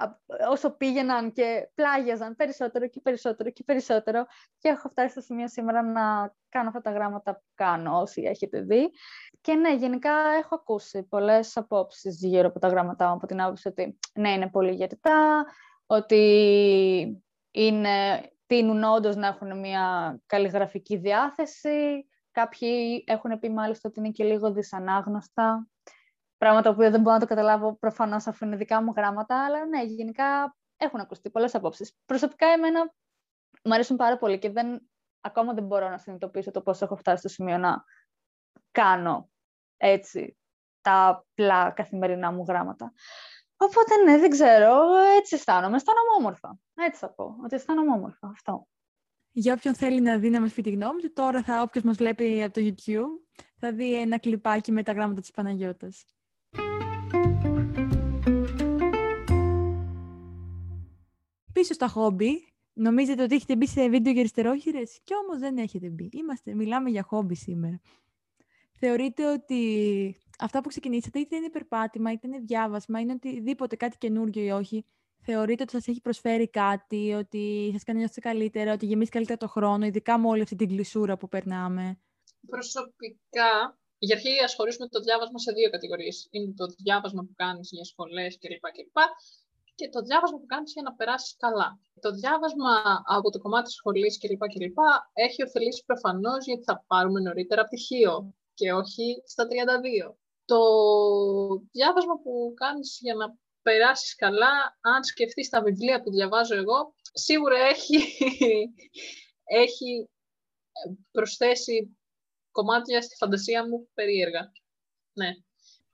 όσο, 0.00 0.50
όσο 0.50 0.70
πήγαιναν 0.70 1.32
και 1.32 1.70
πλάγιαζαν 1.74 2.36
περισσότερο 2.36 2.88
και 2.88 3.00
περισσότερο 3.00 3.50
και 3.50 3.62
περισσότερο 3.64 4.26
και 4.58 4.68
έχω 4.68 4.88
φτάσει 4.88 5.10
στο 5.10 5.20
σημείο 5.20 5.48
σήμερα 5.48 5.82
να 5.82 6.34
κάνω 6.48 6.68
αυτά 6.68 6.80
τα 6.80 6.90
γράμματα 6.90 7.34
που 7.34 7.44
κάνω, 7.54 8.00
όσοι 8.00 8.22
έχετε 8.22 8.60
δει. 8.60 8.90
Και 9.40 9.54
ναι, 9.54 9.74
γενικά 9.74 10.12
έχω 10.38 10.54
ακούσει 10.54 11.02
πολλές 11.02 11.56
απόψεις 11.56 12.16
γύρω 12.18 12.48
από 12.48 12.58
τα 12.58 12.68
γράμματά 12.68 13.06
μου, 13.06 13.14
από 13.14 13.26
την 13.26 13.42
άποψη 13.42 13.68
ότι 13.68 13.98
ναι, 14.14 14.30
είναι 14.30 14.50
πολύ 14.50 14.72
γερτά, 14.72 15.44
ότι 15.86 17.22
είναι, 17.50 18.30
τείνουν 18.46 18.84
όντως 18.84 19.16
να 19.16 19.26
έχουν 19.26 19.58
μια 19.58 20.18
καλλιγραφική 20.26 20.96
διάθεση. 20.96 22.08
Κάποιοι 22.30 23.04
έχουν 23.06 23.38
πει 23.38 23.50
μάλιστα 23.50 23.88
ότι 23.88 23.98
είναι 23.98 24.10
και 24.10 24.24
λίγο 24.24 24.52
δυσανάγνωστα. 24.52 25.66
Πράγματα 26.40 26.74
που 26.74 26.80
δεν 26.80 27.00
μπορώ 27.00 27.14
να 27.14 27.20
το 27.20 27.26
καταλάβω 27.26 27.76
προφανώς 27.76 28.26
αφού 28.26 28.44
είναι 28.44 28.56
δικά 28.56 28.82
μου 28.82 28.92
γράμματα, 28.96 29.44
αλλά 29.44 29.66
ναι, 29.66 29.82
γενικά 29.82 30.56
έχουν 30.76 31.00
ακουστεί 31.00 31.30
πολλές 31.30 31.54
απόψεις. 31.54 31.96
Προσωπικά 32.06 32.46
εμένα 32.46 32.94
μου 33.64 33.74
αρέσουν 33.74 33.96
πάρα 33.96 34.18
πολύ 34.18 34.38
και 34.38 34.50
δεν, 34.50 34.90
ακόμα 35.20 35.54
δεν 35.54 35.64
μπορώ 35.64 35.88
να 35.88 35.98
συνειδητοποιήσω 35.98 36.50
το 36.50 36.60
πώς 36.60 36.82
έχω 36.82 36.96
φτάσει 36.96 37.18
στο 37.18 37.28
σημείο 37.28 37.58
να 37.58 37.84
κάνω 38.70 39.30
έτσι 39.76 40.38
τα 40.80 41.06
απλά 41.06 41.70
καθημερινά 41.70 42.32
μου 42.32 42.44
γράμματα. 42.48 42.92
Οπότε 43.56 43.96
ναι, 44.04 44.18
δεν 44.18 44.30
ξέρω, 44.30 44.96
έτσι 45.18 45.34
αισθάνομαι. 45.34 45.76
Αισθάνομαι 45.76 46.10
όμορφα. 46.18 46.58
Έτσι 46.74 46.98
θα 46.98 47.12
πω, 47.12 47.36
ότι 47.44 47.54
αισθάνομαι 47.54 47.92
όμορφα. 47.92 48.28
Αυτό. 48.28 48.66
Για 49.30 49.52
όποιον 49.52 49.74
θέλει 49.74 50.00
να 50.00 50.18
δει 50.18 50.30
να 50.30 50.40
μας 50.40 50.52
πει 50.52 50.62
τη 50.62 50.70
γνώμη 50.70 51.00
του, 51.00 51.12
τώρα 51.12 51.42
θα, 51.42 51.62
όποιος 51.62 51.84
μας 51.84 51.96
βλέπει 51.96 52.42
από 52.42 52.52
το 52.52 52.60
YouTube, 52.64 53.40
θα 53.58 53.72
δει 53.72 54.00
ένα 54.00 54.18
κλιπάκι 54.18 54.72
με 54.72 54.82
τα 54.82 54.92
γράμματα 54.92 55.20
της 55.20 55.30
Παναγιώτας. 55.30 56.04
Πίσω 61.60 61.74
στα 61.74 61.88
χόμπι, 61.88 62.52
νομίζετε 62.72 63.22
ότι 63.22 63.34
έχετε 63.34 63.56
μπει 63.56 63.66
σε 63.66 63.88
βίντεο 63.88 64.12
για 64.12 64.20
αριστερόχειρες; 64.20 65.00
Και 65.04 65.14
όμως 65.24 65.38
δεν 65.38 65.58
έχετε 65.58 65.88
μπει. 65.88 66.08
Είμαστε, 66.12 66.54
μιλάμε 66.54 66.90
για 66.90 67.02
χόμπι 67.02 67.34
σήμερα. 67.34 67.80
Θεωρείτε 68.72 69.32
ότι 69.32 70.16
αυτά 70.38 70.60
που 70.60 70.68
ξεκινήσατε 70.68 71.18
είτε 71.18 71.36
είναι 71.36 71.50
περπάτημα, 71.50 72.12
είτε 72.12 72.26
είναι 72.26 72.38
διάβασμα, 72.38 73.00
είναι 73.00 73.12
οτιδήποτε 73.12 73.76
κάτι 73.76 73.96
καινούργιο 73.98 74.42
ή 74.44 74.50
όχι, 74.50 74.84
θεωρείτε 75.20 75.62
ότι 75.62 75.72
σας 75.72 75.88
έχει 75.88 76.00
προσφέρει 76.00 76.48
κάτι, 76.48 77.12
ότι 77.12 77.70
σας 77.72 77.82
κάνει 77.84 77.98
να 77.98 78.04
νιώθετε 78.04 78.28
καλύτερα, 78.28 78.72
ότι 78.72 78.86
γεμίσει 78.86 79.10
καλύτερα 79.10 79.38
το 79.38 79.48
χρόνο, 79.48 79.86
ειδικά 79.86 80.18
με 80.18 80.26
όλη 80.26 80.42
αυτή 80.42 80.56
την 80.56 80.68
κλεισούρα 80.68 81.16
που 81.16 81.28
περνάμε; 81.28 82.00
Προσωπικά, 82.46 83.78
για 83.98 84.16
αρχή 84.16 84.38
ασχολήσουμε 84.44 84.88
το 84.88 85.00
διάβασμα 85.00 85.38
σε 85.38 85.52
δύο 85.52 85.70
κατηγορίες. 85.70 86.28
Είναι 86.30 86.52
το 86.56 86.66
διάβασμα 86.66 87.22
που 87.22 87.32
κάνεις 87.34 87.68
για 87.72 87.84
σχολές 87.84 88.38
κλπ. 88.38 88.72
κλπ. 88.72 88.98
Και 89.80 89.88
το 89.88 90.00
διάβασμα 90.02 90.38
που 90.38 90.46
κάνεις 90.46 90.72
για 90.72 90.82
να 90.82 90.94
περάσεις 90.94 91.36
καλά. 91.36 91.78
Το 92.00 92.10
διάβασμα 92.10 93.02
από 93.04 93.30
το 93.30 93.38
κομμάτι 93.38 93.64
της 93.64 93.74
σχολής 93.74 94.18
κλπ. 94.18 94.38
κλπ. 94.38 94.78
έχει 95.12 95.42
ωφελήσει 95.42 95.82
προφανώς 95.86 96.46
γιατί 96.46 96.62
θα 96.62 96.84
πάρουμε 96.86 97.20
νωρίτερα 97.20 97.64
πτυχίο 97.64 98.34
και 98.54 98.72
όχι 98.72 99.22
στα 99.26 99.46
32. 99.46 100.14
Το 100.44 100.60
διάβασμα 101.70 102.14
που 102.22 102.52
κάνεις 102.56 102.98
για 103.00 103.14
να 103.14 103.36
περάσεις 103.62 104.14
καλά, 104.14 104.78
αν 104.80 105.04
σκεφτείς 105.04 105.48
τα 105.48 105.62
βιβλία 105.62 106.02
που 106.02 106.10
διαβάζω 106.10 106.54
εγώ, 106.56 106.94
σίγουρα 107.12 107.56
έχει, 107.56 107.96
έχει 109.64 110.08
προσθέσει 111.10 111.98
κομμάτια 112.50 113.02
στη 113.02 113.16
φαντασία 113.16 113.68
μου 113.68 113.88
περίεργα. 113.94 114.52
Ναι. 115.12 115.30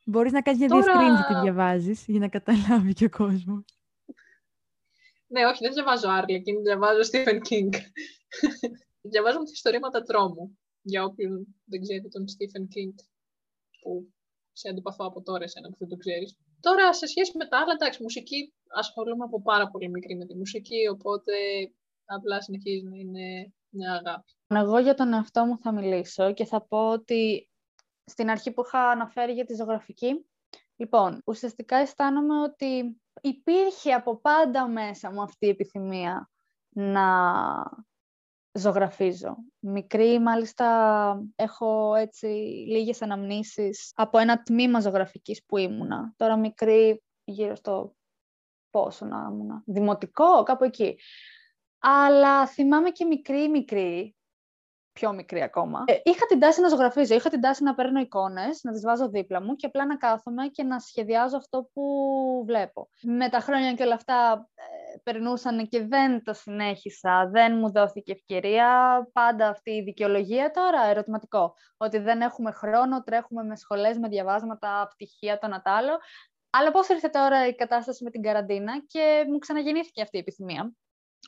Μπορείς 0.04 0.32
να 0.32 0.42
κάνεις 0.42 0.60
μια 0.60 0.68
Τώρα- 0.68 0.82
διευκρίνηση 0.82 1.22
τι 1.26 1.40
διαβάζεις, 1.40 2.04
για 2.06 2.18
να 2.20 2.28
καταλάβει 2.28 2.92
και 2.92 3.04
ο 3.04 3.10
κόσμος. 3.10 3.64
Ναι, 5.26 5.47
όχι, 5.47 5.64
δεν 5.64 5.73
διαβάζω 5.73 6.09
Άρλεκιν, 6.09 6.62
διαβάζω 6.62 7.00
Stephen 7.12 7.38
King. 7.49 7.68
διαβάζω 9.12 9.38
ιστορήματα 9.52 10.02
τρόμου, 10.02 10.59
για 10.83 11.04
όποιον 11.04 11.47
δεν 11.64 11.80
ξέρει 11.80 12.09
τον 12.09 12.25
Stephen 12.25 12.62
King, 12.62 12.95
που 13.80 14.12
σε 14.52 14.68
αντιπαθώ 14.68 15.06
από 15.06 15.23
τώρα, 15.23 15.45
εσένα 15.45 15.68
που 15.68 15.76
δεν 15.78 15.88
το 15.88 15.97
ξέρεις. 15.97 16.37
Τώρα, 16.61 16.95
σε 16.95 17.06
σχέση 17.06 17.37
με 17.37 17.49
τα 17.49 17.59
άλλα, 17.59 17.73
εντάξει, 17.73 18.02
μουσική 18.02 18.54
ασχολούμαι 18.68 19.25
από 19.25 19.42
πάρα 19.42 19.71
πολύ 19.71 19.88
μικρή 19.90 20.16
με 20.16 20.26
τη 20.26 20.37
μουσική, 20.37 20.88
οπότε 20.92 21.33
απλά 22.04 22.40
συνεχίζει 22.42 22.85
να 22.85 22.97
είναι 22.97 23.52
μια 23.68 23.92
αγάπη. 23.92 24.33
Εγώ 24.47 24.78
για 24.78 24.95
τον 24.95 25.12
εαυτό 25.12 25.45
μου 25.45 25.59
θα 25.59 25.73
μιλήσω 25.73 26.33
και 26.33 26.45
θα 26.45 26.66
πω 26.66 26.90
ότι 26.90 27.50
στην 28.04 28.30
αρχή 28.30 28.52
που 28.52 28.62
είχα 28.66 28.90
αναφέρει 28.90 29.33
για 29.33 29.45
τη 29.45 29.54
ζωγραφική, 29.54 30.26
λοιπόν, 30.76 31.23
ουσιαστικά 31.26 31.76
αισθάνομαι 31.76 32.42
ότι 32.42 33.00
υπήρχε 33.20 33.92
από 33.92 34.16
πάντα 34.16 34.68
μέσα 34.68 35.12
μου 35.12 35.23
αυτή 35.23 35.46
η 35.46 35.50
επιθυμία 35.50 36.30
να 36.68 37.04
ζωγραφίζω. 38.52 39.37
Μικρή, 39.58 40.18
μάλιστα, 40.18 41.23
έχω 41.35 41.94
έτσι 41.94 42.26
λίγες 42.68 43.02
αναμνήσεις 43.02 43.92
από 43.94 44.18
ένα 44.18 44.42
τμήμα 44.42 44.80
ζωγραφικής 44.80 45.44
που 45.46 45.56
ήμουνα. 45.56 46.12
Τώρα 46.16 46.37
μικρή, 46.37 47.02
γύρω 47.25 47.54
στο 47.54 47.94
πόσο 48.70 49.04
να 49.04 49.28
ήμουνα. 49.32 49.62
Δημοτικό, 49.66 50.42
κάπου 50.42 50.64
εκεί. 50.64 50.99
Αλλά 51.78 52.46
θυμάμαι 52.46 52.90
και 52.90 53.04
μικρή 53.04 53.49
μικρή, 53.49 54.15
πιο 54.96 55.12
μικρή 55.12 55.42
ακόμα. 55.42 55.84
Ε, 55.86 55.92
είχα 56.02 56.26
την 56.26 56.38
τάση 56.38 56.60
να 56.60 56.68
ζωγραφίζω, 56.68 57.14
είχα 57.14 57.30
την 57.30 57.40
τάση 57.40 57.62
να 57.62 57.74
παίρνω 57.74 58.00
εικόνες, 58.00 58.60
να 58.62 58.72
τις 58.72 58.82
βάζω 58.82 59.08
δίπλα 59.08 59.42
μου 59.42 59.56
και 59.56 59.66
απλά 59.66 59.86
να 59.86 59.96
κάθομαι 59.96 60.46
και 60.46 60.62
να 60.62 60.78
σχεδιάζω 60.78 61.36
αυτό 61.36 61.70
που 61.72 61.82
βλέπω. 62.46 62.88
Με 63.02 63.28
τα 63.28 63.40
χρόνια 63.40 63.72
και 63.72 63.82
όλα 63.82 63.94
αυτά 63.94 64.48
ε, 64.54 64.98
περνούσαν 65.02 65.68
και 65.68 65.86
δεν 65.86 66.22
το 66.24 66.32
συνέχισα, 66.32 67.28
δεν 67.32 67.56
μου 67.56 67.72
δόθηκε 67.72 68.12
ευκαιρία. 68.12 68.68
Πάντα 69.12 69.48
αυτή 69.48 69.70
η 69.70 69.82
δικαιολογία 69.82 70.50
τώρα, 70.50 70.86
ερωτηματικό, 70.86 71.54
ότι 71.76 71.98
δεν 71.98 72.20
έχουμε 72.20 72.50
χρόνο, 72.50 73.02
τρέχουμε 73.02 73.42
με 73.42 73.56
σχολές, 73.56 73.98
με 73.98 74.08
διαβάσματα, 74.08 74.88
πτυχία, 74.90 75.38
το 75.38 75.46
να 75.46 75.62
Αλλά 76.50 76.70
πώς 76.70 76.88
ήρθε 76.88 77.08
τώρα 77.08 77.46
η 77.46 77.54
κατάσταση 77.54 78.04
με 78.04 78.10
την 78.10 78.22
καραντίνα 78.22 78.72
και 78.86 79.24
μου 79.28 79.38
ξαναγεννήθηκε 79.38 80.02
αυτή 80.02 80.16
η 80.16 80.20
επιθυμία 80.20 80.72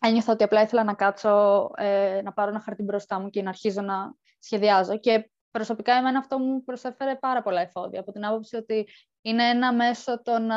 ένιωθα 0.00 0.32
ότι 0.32 0.44
απλά 0.44 0.62
ήθελα 0.62 0.84
να 0.84 0.94
κάτσω, 0.94 1.70
ε, 1.76 2.20
να 2.24 2.32
πάρω 2.32 2.50
ένα 2.50 2.60
χαρτί 2.60 2.82
μπροστά 2.82 3.20
μου 3.20 3.30
και 3.30 3.42
να 3.42 3.48
αρχίζω 3.48 3.80
να 3.80 4.14
σχεδιάζω. 4.38 4.98
Και 4.98 5.30
προσωπικά 5.50 5.92
εμένα 5.92 6.18
αυτό 6.18 6.38
μου 6.38 6.64
προσέφερε 6.64 7.16
πάρα 7.16 7.42
πολλά 7.42 7.60
εφόδια, 7.60 8.00
από 8.00 8.12
την 8.12 8.26
άποψη 8.26 8.56
ότι 8.56 8.88
είναι 9.20 9.48
ένα 9.48 9.72
μέσο 9.72 10.22
το 10.22 10.38
να 10.38 10.56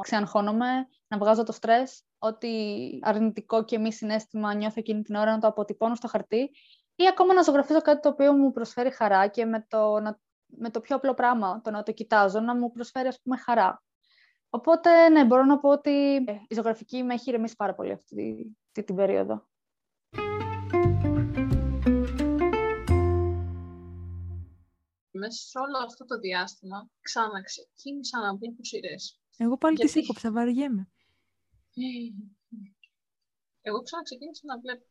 ξεαγχώνομαι, 0.00 0.88
να 1.08 1.18
βγάζω 1.18 1.42
το 1.42 1.52
στρες, 1.52 2.02
ότι 2.18 2.50
αρνητικό 3.02 3.64
και 3.64 3.78
μη 3.78 3.92
συνέστημα 3.92 4.54
νιώθω 4.54 4.74
εκείνη 4.76 5.02
την 5.02 5.14
ώρα 5.14 5.30
να 5.30 5.38
το 5.38 5.46
αποτυπώνω 5.46 5.94
στο 5.94 6.08
χαρτί 6.08 6.50
ή 6.96 7.08
ακόμα 7.08 7.34
να 7.34 7.42
ζωγραφίζω 7.42 7.80
κάτι 7.80 8.00
το 8.00 8.08
οποίο 8.08 8.32
μου 8.32 8.52
προσφέρει 8.52 8.90
χαρά 8.90 9.26
και 9.26 9.44
με 9.44 9.66
το, 9.68 10.00
με 10.46 10.70
το 10.70 10.80
πιο 10.80 10.96
απλό 10.96 11.14
πράγμα, 11.14 11.60
το 11.64 11.70
να 11.70 11.82
το 11.82 11.92
κοιτάζω, 11.92 12.40
να 12.40 12.56
μου 12.56 12.70
προσφέρει 12.70 13.08
ας 13.08 13.20
πούμε 13.22 13.36
χαρά. 13.36 13.82
Οπότε, 14.50 15.08
ναι, 15.08 15.24
μπορώ 15.24 15.44
να 15.44 15.58
πω 15.58 15.68
ότι 15.68 15.90
η 16.48 16.54
ζωγραφική 16.54 17.02
με 17.02 17.14
έχει 17.14 17.28
ηρεμήσει 17.28 17.56
πάρα 17.56 17.74
πολύ 17.74 17.92
αυτή, 17.92 18.56
αυτή 18.66 18.84
την 18.84 18.94
περίοδο. 18.94 19.48
Μέσα 25.10 25.42
σε 25.48 25.58
όλο 25.58 25.78
αυτό 25.84 26.04
το 26.04 26.18
διάστημα 26.18 26.88
ξαναξεκίνησα 27.00 28.20
να 28.20 28.36
βλέπω 28.36 28.64
σειρές. 28.64 29.20
Εγώ 29.36 29.56
πάλι 29.58 29.74
Γιατί... 29.74 29.92
τις 29.92 30.02
έκοψα, 30.02 30.32
βαριέμαι. 30.32 30.88
Εγώ 33.68 33.82
ξαναξεκίνησα 33.82 34.42
να 34.44 34.58
βλέπω 34.58 34.84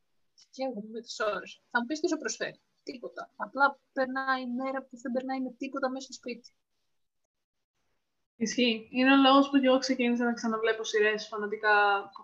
και 0.52 0.64
εγώ 0.64 0.82
με 0.92 1.02
τις 1.02 1.20
ώρες. 1.20 1.62
Θα 1.72 1.80
μου 1.80 1.86
πεις 1.86 2.00
τι 2.00 2.08
σου 2.08 2.18
προσφέρει. 2.18 2.60
Τίποτα. 2.84 3.34
Απλά 3.36 3.80
περνάει 3.94 4.42
η 4.42 4.52
μέρα 4.62 4.80
που 4.84 4.98
δεν 5.02 5.12
περνάει 5.12 5.42
με 5.42 5.52
τίποτα 5.52 5.90
μέσα 5.90 6.06
στο 6.06 6.14
σπίτι. 6.14 6.50
Ισχύει. 8.38 8.88
Είναι 8.92 9.14
ο 9.14 9.16
λόγο 9.16 9.40
που 9.50 9.60
και 9.60 9.68
εγώ 9.68 9.78
ξεκίνησα 9.78 10.24
να 10.24 10.34
ξαναβλέπω 10.34 10.84
σειρές 10.84 11.28
φανατικά. 11.28 11.72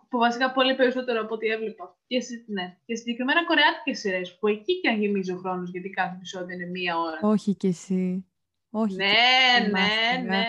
Που 0.10 0.18
βασικά 0.18 0.52
πολύ 0.52 0.76
περισσότερο 0.76 1.22
από 1.22 1.34
ό,τι 1.34 1.48
έβλεπα. 1.48 1.98
Και, 2.08 2.18
ναι. 2.46 2.78
και 2.86 2.96
συγκεκριμένα 2.96 3.46
κορεάτικες 3.46 4.00
σειρές. 4.00 4.38
Που 4.38 4.48
εκεί 4.48 4.80
και 4.80 4.90
αν 4.90 5.02
γεμίζει 5.02 5.32
ο 5.32 5.38
χρόνος, 5.38 5.70
γιατί 5.70 5.90
κάθε 5.90 6.16
επεισόδιο 6.16 6.56
είναι 6.56 6.66
μία 6.66 7.00
ώρα. 7.00 7.20
Όχι 7.22 7.56
κι 7.56 7.68
εσύ. 7.68 8.26
Όχι 8.70 8.96
ναι, 8.96 9.06
ναι, 9.06 9.70
ναι, 9.70 10.22
ναι, 10.22 10.28
ναι. 10.28 10.46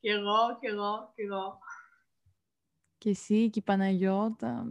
Κι 0.00 0.08
εγώ, 0.08 0.58
κι 0.60 0.66
εγώ, 0.66 1.12
κι 1.14 1.22
εγώ. 1.22 1.58
Και 2.98 3.10
εσύ 3.10 3.50
και 3.50 3.58
η 3.58 3.62
Παναγιώτα. 3.62 4.70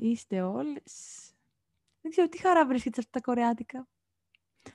Είστε 0.00 0.42
όλες. 0.42 1.20
Δεν 2.00 2.10
ξέρω 2.10 2.28
τι 2.28 2.38
χαρά 2.38 2.66
βρίσκεται 2.66 3.00
σε 3.00 3.06
αυτά 3.06 3.20
τα 3.20 3.24
κορεάτικα. 3.24 3.88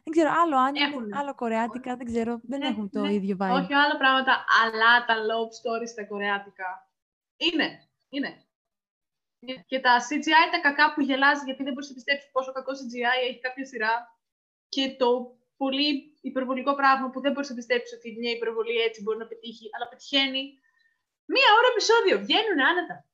Δεν 0.04 0.12
ξέρω, 0.16 0.30
άλλο 0.42 0.58
άνιμο, 0.58 0.98
άλλο 1.20 1.36
κορεάτικα, 1.36 1.96
δεν 1.96 2.06
ξέρω, 2.06 2.40
δεν 2.44 2.60
ναι, 2.60 2.68
έχουν 2.68 2.90
το 2.90 3.02
ναι. 3.02 3.14
ίδιο 3.14 3.36
vibe. 3.40 3.56
Όχι 3.62 3.74
άλλα 3.74 3.98
πράγματα, 3.98 4.46
αλλά 4.64 5.06
τα 5.06 5.16
love 5.30 5.52
stories 5.60 5.88
στα 5.88 6.06
κορεάτικα. 6.06 6.70
Είναι, 7.38 7.68
είναι. 8.10 8.46
Και 9.66 9.80
τα 9.80 9.94
CGI 10.08 10.46
τα 10.52 10.60
κακά 10.62 10.94
που 10.94 11.02
γελάζει, 11.02 11.44
γιατί 11.46 11.64
δεν 11.64 11.74
μπορείς 11.74 11.90
να 11.90 11.96
πιστέψεις 11.96 12.32
πόσο 12.32 12.52
κακό 12.52 12.72
CGI 12.72 13.30
έχει 13.30 13.40
κάποια 13.40 13.66
σειρά. 13.66 13.94
Και 14.70 14.96
το 15.00 15.38
πολύ 15.58 16.18
υπερβολικό 16.22 16.76
πράγμα 16.76 17.10
που 17.10 17.22
δεν 17.22 17.32
μπορείς 17.32 17.50
να 17.50 17.56
πιστέψεις 17.56 17.98
ότι 17.98 18.16
μια 18.20 18.32
υπερβολή 18.32 18.78
έτσι 18.78 19.02
μπορεί 19.02 19.18
να 19.18 19.28
πετύχει, 19.28 19.70
αλλά 19.76 19.88
πετυχαίνει. 19.88 20.44
Μία 21.26 21.50
ώρα 21.58 21.68
επεισόδιο, 21.74 22.16
βγαίνουν 22.26 22.60
άνετα. 22.70 23.06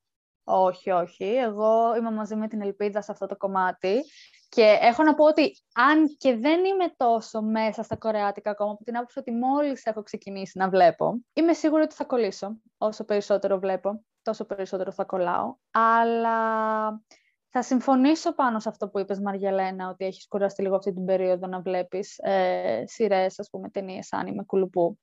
Όχι, 0.44 0.90
όχι. 0.90 1.24
Εγώ 1.24 1.96
είμαι 1.96 2.10
μαζί 2.10 2.36
με 2.36 2.48
την 2.48 2.60
Ελπίδα 2.60 3.02
σε 3.02 3.12
αυτό 3.12 3.26
το 3.26 3.36
κομμάτι. 3.36 4.04
Και 4.48 4.78
έχω 4.80 5.02
να 5.02 5.14
πω 5.14 5.24
ότι 5.24 5.62
αν 5.74 6.16
και 6.18 6.36
δεν 6.36 6.64
είμαι 6.64 6.94
τόσο 6.96 7.42
μέσα 7.42 7.82
στα 7.82 7.96
κορεάτικα 7.96 8.50
ακόμα, 8.50 8.70
από 8.70 8.84
την 8.84 8.96
άποψη 8.96 9.18
ότι 9.18 9.32
μόλις 9.32 9.84
έχω 9.84 10.02
ξεκινήσει 10.02 10.58
να 10.58 10.68
βλέπω, 10.68 11.20
είμαι 11.32 11.52
σίγουρη 11.52 11.82
ότι 11.82 11.94
θα 11.94 12.04
κολλήσω. 12.04 12.56
Όσο 12.78 13.04
περισσότερο 13.04 13.58
βλέπω, 13.58 14.04
τόσο 14.22 14.44
περισσότερο 14.44 14.92
θα 14.92 15.04
κολλάω. 15.04 15.56
Αλλά 15.70 16.38
θα 17.50 17.62
συμφωνήσω 17.62 18.34
πάνω 18.34 18.60
σε 18.60 18.68
αυτό 18.68 18.88
που 18.88 18.98
είπες, 18.98 19.20
Μαριαλένα, 19.20 19.88
ότι 19.88 20.04
έχεις 20.04 20.28
κουραστεί 20.28 20.62
λίγο 20.62 20.76
αυτή 20.76 20.92
την 20.92 21.04
περίοδο 21.04 21.46
να 21.46 21.60
βλέπεις 21.60 22.18
ε, 22.18 22.82
σειρές, 22.86 23.38
ας 23.38 23.48
πούμε, 23.50 23.68
ταινίες, 23.68 24.12
άνιμε, 24.12 24.44
κουλουπού. 24.44 24.98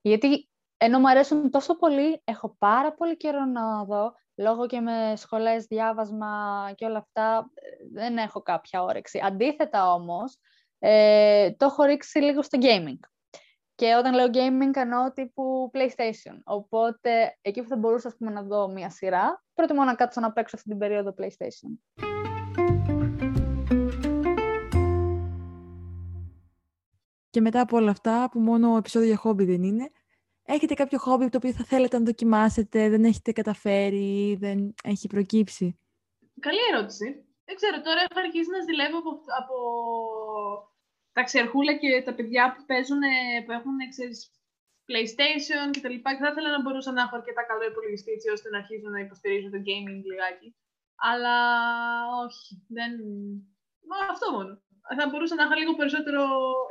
Γιατί 0.00 0.48
ενώ 0.76 0.98
μου 0.98 1.08
αρέσουν 1.08 1.50
τόσο 1.50 1.76
πολύ, 1.76 2.20
έχω 2.24 2.56
πάρα 2.58 2.92
πολύ 2.94 3.16
καιρό 3.16 3.44
να 3.44 3.84
δω 3.84 4.12
λόγω 4.38 4.66
και 4.66 4.80
με 4.80 5.12
σχολές, 5.16 5.64
διάβασμα 5.64 6.72
και 6.74 6.84
όλα 6.84 6.98
αυτά, 6.98 7.50
δεν 7.92 8.16
έχω 8.16 8.42
κάποια 8.42 8.82
όρεξη. 8.82 9.20
Αντίθετα 9.24 9.92
όμως, 9.92 10.38
ε, 10.78 11.50
το 11.50 11.64
έχω 11.64 11.82
ρίξει 11.82 12.18
λίγο 12.18 12.42
στο 12.42 12.58
gaming. 12.62 12.98
Και 13.74 13.94
όταν 13.94 14.14
λέω 14.14 14.26
gaming, 14.26 14.76
εννοώ 14.76 15.12
τύπου 15.12 15.70
PlayStation. 15.74 16.38
Οπότε, 16.44 17.38
εκεί 17.40 17.62
που 17.62 17.68
θα 17.68 17.76
μπορούσα 17.76 18.14
πούμε, 18.18 18.30
να 18.30 18.42
δω 18.42 18.68
μία 18.68 18.90
σειρά, 18.90 19.44
προτιμώ 19.54 19.84
να 19.84 19.94
κάτσω 19.94 20.20
να 20.20 20.32
παίξω 20.32 20.56
αυτή 20.56 20.68
την 20.68 20.78
περίοδο 20.78 21.14
PlayStation. 21.18 22.02
Και 27.30 27.40
μετά 27.40 27.60
από 27.60 27.76
όλα 27.76 27.90
αυτά, 27.90 28.28
που 28.30 28.40
μόνο 28.40 28.76
επεισόδιο 28.76 29.08
για 29.08 29.16
χόμπι 29.16 29.44
δεν 29.44 29.62
είναι, 29.62 29.90
Έχετε 30.54 30.74
κάποιο 30.74 30.98
χόμπι 30.98 31.28
το 31.28 31.36
οποίο 31.40 31.52
θα 31.52 31.64
θέλετε 31.64 31.98
να 31.98 32.04
δοκιμάσετε, 32.04 32.88
δεν 32.88 33.04
έχετε 33.04 33.32
καταφέρει, 33.32 34.36
δεν 34.44 34.74
έχει 34.92 35.06
προκύψει; 35.06 35.66
Καλή 36.46 36.62
ερώτηση. 36.72 37.06
Δεν 37.46 37.54
ξέρω, 37.60 37.76
τώρα 37.86 38.00
έχω 38.06 38.18
αρχίσει 38.24 38.50
να 38.56 38.60
ζηλεύω 38.68 38.98
από, 39.02 39.12
από 39.40 39.56
τα 41.12 41.22
ξερχούλα 41.28 41.72
και 41.80 42.02
τα 42.08 42.14
παιδιά 42.14 42.44
που 42.52 42.62
παίζουν, 42.70 43.02
που 43.44 43.52
έχουν, 43.58 43.76
ξέρεις, 43.94 44.18
PlayStation 44.88 45.66
και 45.74 45.84
τα 45.84 45.90
λοιπά. 45.94 46.10
Και 46.14 46.22
θα 46.24 46.30
ήθελα 46.32 46.50
να 46.56 46.62
μπορούσα 46.62 46.90
να 46.92 47.02
έχω 47.04 47.16
αρκετά 47.16 47.42
καλό 47.50 47.64
υπολογιστή 47.72 48.10
έτσι 48.16 48.28
ώστε 48.34 48.48
να 48.52 48.58
αρχίσω 48.62 48.88
να 48.88 49.00
υποστηρίζω 49.06 49.48
το 49.54 49.60
gaming 49.68 50.00
λιγάκι. 50.10 50.48
Αλλά 51.10 51.36
όχι, 52.24 52.50
δεν... 52.76 52.92
Μα 53.88 53.96
αυτό 54.14 54.26
μόνο. 54.36 54.52
Θα 54.98 55.08
μπορούσα 55.08 55.34
να 55.34 55.42
έχω 55.42 55.54
λίγο 55.60 55.72
περισσότερο 55.80 56.22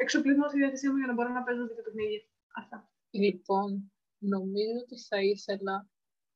εξοπλισμό 0.04 0.46
στη 0.48 0.58
διάθεσή 0.62 0.88
μου 0.90 0.98
για 1.02 1.10
να 1.10 1.14
μπορώ 1.14 1.30
να 1.30 1.44
παίζω 1.44 1.64
δύο 1.68 1.84
παιχνίδια. 1.88 2.22
Αυτά. 2.62 2.78
Λοιπόν, 3.10 3.92
νομίζω 4.18 4.78
ότι 4.84 5.02
θα 5.02 5.22
ήθελα... 5.22 5.88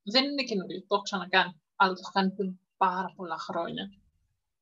Δεν 0.04 0.24
είναι 0.24 0.44
καινούριο, 0.44 0.80
το 0.80 0.96
έχω 0.96 1.02
ξανακάνει, 1.02 1.62
αλλά 1.76 1.94
το 1.94 2.00
έχω 2.04 2.12
κάνει 2.12 2.32
πριν 2.32 2.60
πάρα 2.78 3.14
πολλά 3.16 3.38
χρόνια. 3.38 3.92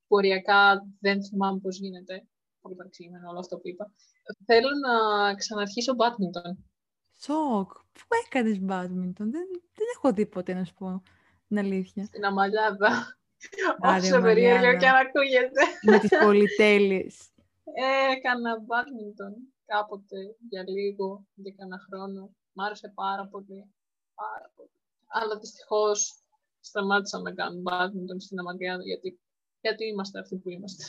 Ποριακά 0.07 0.87
δεν 0.99 1.23
θυμάμαι 1.23 1.59
πώς 1.59 1.77
γίνεται. 1.77 2.27
Πολύ 2.61 2.75
παρεξηγημένο 2.75 3.29
όλο 3.29 3.39
αυτό 3.39 3.57
που 3.57 3.67
είπα. 3.67 3.91
Θέλω 4.45 4.69
να 4.87 5.35
ξαναρχίσω 5.35 5.93
badminton. 5.97 6.63
Σοκ. 7.17 7.71
Πού 7.73 8.07
έκανες 8.25 8.59
badminton; 8.67 9.25
Δεν, 9.35 9.47
δεν 9.73 9.87
έχω 9.95 10.13
δει 10.13 10.25
ποτέ 10.25 10.53
να 10.53 10.63
σου 10.63 10.73
πω 10.73 11.03
την 11.47 11.57
αλήθεια. 11.57 12.05
Στην 12.05 12.25
Αμαλιάδα. 12.25 13.17
Όσο 13.79 14.21
περίεργο 14.21 14.77
και 14.77 14.87
αν 14.87 14.95
ακούγεται. 14.95 15.61
Με 15.81 15.99
τις 15.99 16.09
πολυτέλειες. 16.23 17.29
Έκανα 18.15 18.57
badminton 18.57 19.33
κάποτε 19.73 20.17
για 20.49 20.63
λίγο, 20.75 21.07
για 21.33 21.53
κανένα 21.57 21.79
χρόνο. 21.87 22.21
Μ' 22.53 22.61
άρεσε 22.61 22.91
πάρα 22.95 23.25
πολύ. 23.31 23.59
Πάρα 24.23 24.47
πολύ. 24.55 24.75
Αλλά 25.07 25.37
δυστυχώς 25.39 26.23
σταμάτησα 26.59 27.19
να 27.19 27.31
κάνω 27.33 27.61
badminton 27.67 28.19
στην 28.25 28.39
Αμαγκιάδα, 28.39 28.83
γιατί, 28.83 29.19
γιατί 29.61 29.83
είμαστε 29.85 30.19
αυτοί 30.19 30.35
που 30.37 30.49
είμαστε. 30.49 30.83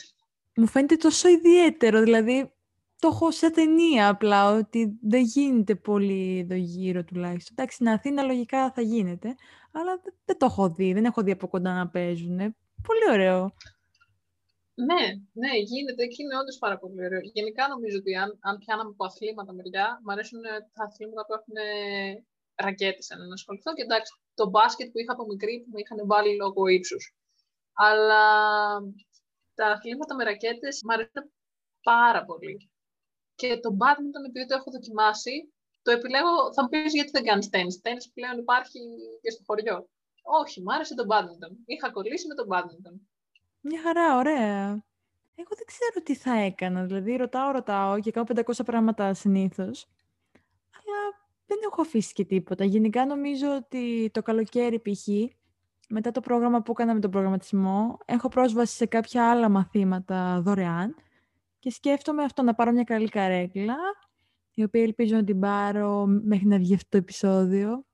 Μου 0.55 0.67
φαίνεται 0.67 0.95
τόσο 0.95 1.29
ιδιαίτερο, 1.29 2.01
δηλαδή 2.01 2.53
το 2.99 3.07
έχω 3.07 3.31
σε 3.31 3.51
ταινία 3.51 4.09
απλά, 4.09 4.51
ότι 4.57 4.97
δεν 5.01 5.23
γίνεται 5.23 5.75
πολύ 5.75 6.39
εδώ 6.39 6.55
γύρω 6.55 7.03
τουλάχιστον. 7.03 7.55
Εντάξει, 7.57 7.75
στην 7.75 7.89
Αθήνα 7.89 8.23
λογικά 8.23 8.71
θα 8.71 8.81
γίνεται, 8.81 9.35
αλλά 9.71 10.01
δεν 10.25 10.37
το 10.37 10.45
έχω 10.45 10.69
δει, 10.69 10.93
δεν 10.93 11.05
έχω 11.05 11.21
δει 11.21 11.31
από 11.31 11.47
κοντά 11.47 11.73
να 11.73 11.89
παίζουν. 11.89 12.37
Πολύ 12.87 13.09
ωραίο. 13.11 13.53
Ναι, 14.73 15.03
ναι, 15.31 15.57
γίνεται 15.57 16.05
και 16.05 16.23
είναι 16.23 16.37
όντως 16.37 16.57
πάρα 16.57 16.77
πολύ 16.77 17.05
ωραίο. 17.05 17.19
Γενικά 17.33 17.67
νομίζω 17.67 17.97
ότι 17.97 18.15
αν, 18.15 18.37
αν 18.41 18.57
πιάναμε 18.57 18.89
από 18.89 19.05
αθλήματα 19.05 19.53
μεριά, 19.53 19.99
μου 20.03 20.11
αρέσουν 20.11 20.41
τα 20.73 20.83
αθλήματα 20.83 21.25
που 21.25 21.33
έχουν 21.33 21.55
ρακέτες 22.55 23.09
να 23.27 23.33
ασχοληθώ. 23.33 23.73
Και 23.73 23.81
εντάξει, 23.81 24.13
το 24.33 24.49
μπάσκετ 24.49 24.91
που 24.91 24.99
είχα 24.99 25.13
από 25.13 25.25
μικρή 25.25 25.59
που 25.63 25.69
με 25.73 25.79
είχαν 25.79 26.07
βάλει 26.07 26.35
λόγω 26.35 26.67
ύψους. 26.67 27.15
Αλλά 27.73 28.23
τα 29.53 29.67
αθλήματα 29.67 30.15
με 30.15 30.23
ρακέτες 30.23 30.79
μου 30.83 30.93
αρέσουν 30.93 31.31
πάρα 31.83 32.25
πολύ. 32.25 32.71
Και 33.35 33.59
το 33.59 33.69
badminton, 33.79 34.23
επειδή 34.27 34.45
το 34.45 34.55
έχω 34.55 34.71
δοκιμάσει, 34.71 35.53
το 35.81 35.91
επιλέγω, 35.91 36.53
θα 36.53 36.61
μου 36.61 36.69
πεις 36.69 36.93
γιατί 36.93 37.11
δεν 37.11 37.23
κάνεις 37.23 37.49
τέννη. 37.49 37.79
Τέννη 37.81 38.11
πλέον 38.13 38.37
υπάρχει 38.37 38.79
και 39.21 39.31
στο 39.31 39.43
χωριό. 39.45 39.89
Όχι, 40.21 40.61
μου 40.61 40.73
άρεσε 40.73 40.95
το 40.95 41.05
badminton. 41.11 41.53
Είχα 41.65 41.91
κολλήσει 41.91 42.27
με 42.27 42.35
το 42.35 42.45
badminton. 42.51 42.95
Μια 43.61 43.81
χαρά, 43.81 44.17
ωραία. 44.17 44.83
Εγώ 45.35 45.49
δεν 45.55 45.65
ξέρω 45.65 46.03
τι 46.03 46.15
θα 46.15 46.33
έκανα. 46.39 46.83
Δηλαδή, 46.83 47.15
ρωτάω, 47.15 47.51
ρωτάω 47.51 47.99
και 47.99 48.11
κάνω 48.11 48.25
500 48.35 48.65
πράγματα 48.65 49.13
συνήθως. 49.13 49.87
Αλλά 50.71 51.27
δεν 51.45 51.57
έχω 51.71 51.81
αφήσει 51.81 52.13
και 52.13 52.25
τίποτα. 52.25 52.65
Γενικά 52.65 53.05
νομίζω 53.05 53.55
ότι 53.55 54.09
το 54.13 54.21
καλοκαίρι 54.21 54.79
π.χ. 54.79 55.07
μετά 55.89 56.11
το 56.11 56.19
πρόγραμμα 56.19 56.61
που 56.61 56.71
έκανα 56.71 56.93
με 56.93 56.99
τον 56.99 57.11
προγραμματισμό, 57.11 57.97
έχω 58.05 58.27
πρόσβαση 58.27 58.75
σε 58.75 58.85
κάποια 58.85 59.29
άλλα 59.31 59.49
μαθήματα 59.49 60.41
δωρεάν 60.41 60.95
και 61.59 61.71
σκέφτομαι 61.71 62.23
αυτό 62.23 62.41
να 62.41 62.53
πάρω 62.53 62.71
μια 62.71 62.83
καλή 62.83 63.09
καρέκλα, 63.09 63.77
η 64.53 64.63
οποία 64.63 64.81
ελπίζω 64.81 65.15
να 65.15 65.23
την 65.23 65.39
πάρω 65.39 66.05
μέχρι 66.05 66.47
να 66.47 66.57
βγει 66.57 66.73
αυτό 66.73 66.89
το 66.89 66.97
επεισόδιο. 66.97 67.85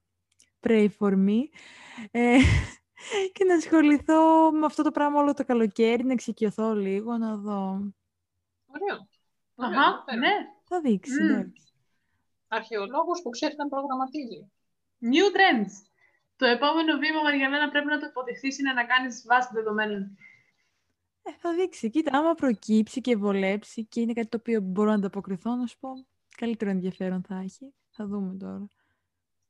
Pray 0.59 0.87
for 0.99 1.13
me. 1.13 1.39
Ε, 2.11 2.37
και 3.33 3.43
να 3.45 3.55
ασχοληθώ 3.55 4.51
με 4.51 4.65
αυτό 4.65 4.83
το 4.83 4.91
πράγμα 4.91 5.19
όλο 5.19 5.33
το 5.33 5.45
καλοκαίρι, 5.45 6.03
να 6.03 6.11
εξοικειωθώ 6.11 6.75
λίγο, 6.75 7.17
να 7.17 7.35
δω. 7.35 7.93
Ωραίο. 8.65 9.07
Αχα, 9.55 10.15
ναι. 10.17 10.33
Θα 10.63 10.81
δείξει, 10.81 11.23
Μμ. 11.23 11.29
εντάξει. 11.29 11.73
Αρχαιολόγος 12.47 13.21
που 13.21 13.29
ξέρει 13.29 13.55
να 13.57 13.67
προγραμματίζει. 13.67 14.51
New 15.01 15.27
trends. 15.35 15.71
Το 16.35 16.45
επόμενο 16.45 16.97
βήμα 16.97 17.35
για 17.35 17.49
μένα 17.49 17.69
πρέπει 17.69 17.87
να 17.87 17.99
το 17.99 18.05
υποδεχθείς 18.05 18.59
είναι 18.59 18.73
να 18.73 18.85
κάνεις 18.85 19.25
βάση 19.27 19.49
δεδομένων. 19.53 20.17
Ε, 21.23 21.31
θα 21.37 21.53
δείξει. 21.53 21.89
Κοίτα, 21.89 22.17
άμα 22.17 22.33
προκύψει 22.33 23.01
και 23.01 23.15
βολέψει 23.15 23.85
και 23.85 23.99
είναι 24.01 24.13
κάτι 24.13 24.27
το 24.27 24.37
οποίο 24.37 24.61
μπορώ 24.61 24.89
να 24.89 24.95
ανταποκριθώ, 24.95 25.55
να 25.55 25.65
σου 25.65 25.77
πω, 25.79 25.89
καλύτερο 26.37 26.71
ενδιαφέρον 26.71 27.23
θα 27.27 27.35
έχει. 27.35 27.73
Θα 27.89 28.05
δούμε 28.05 28.37
τώρα. 28.39 28.67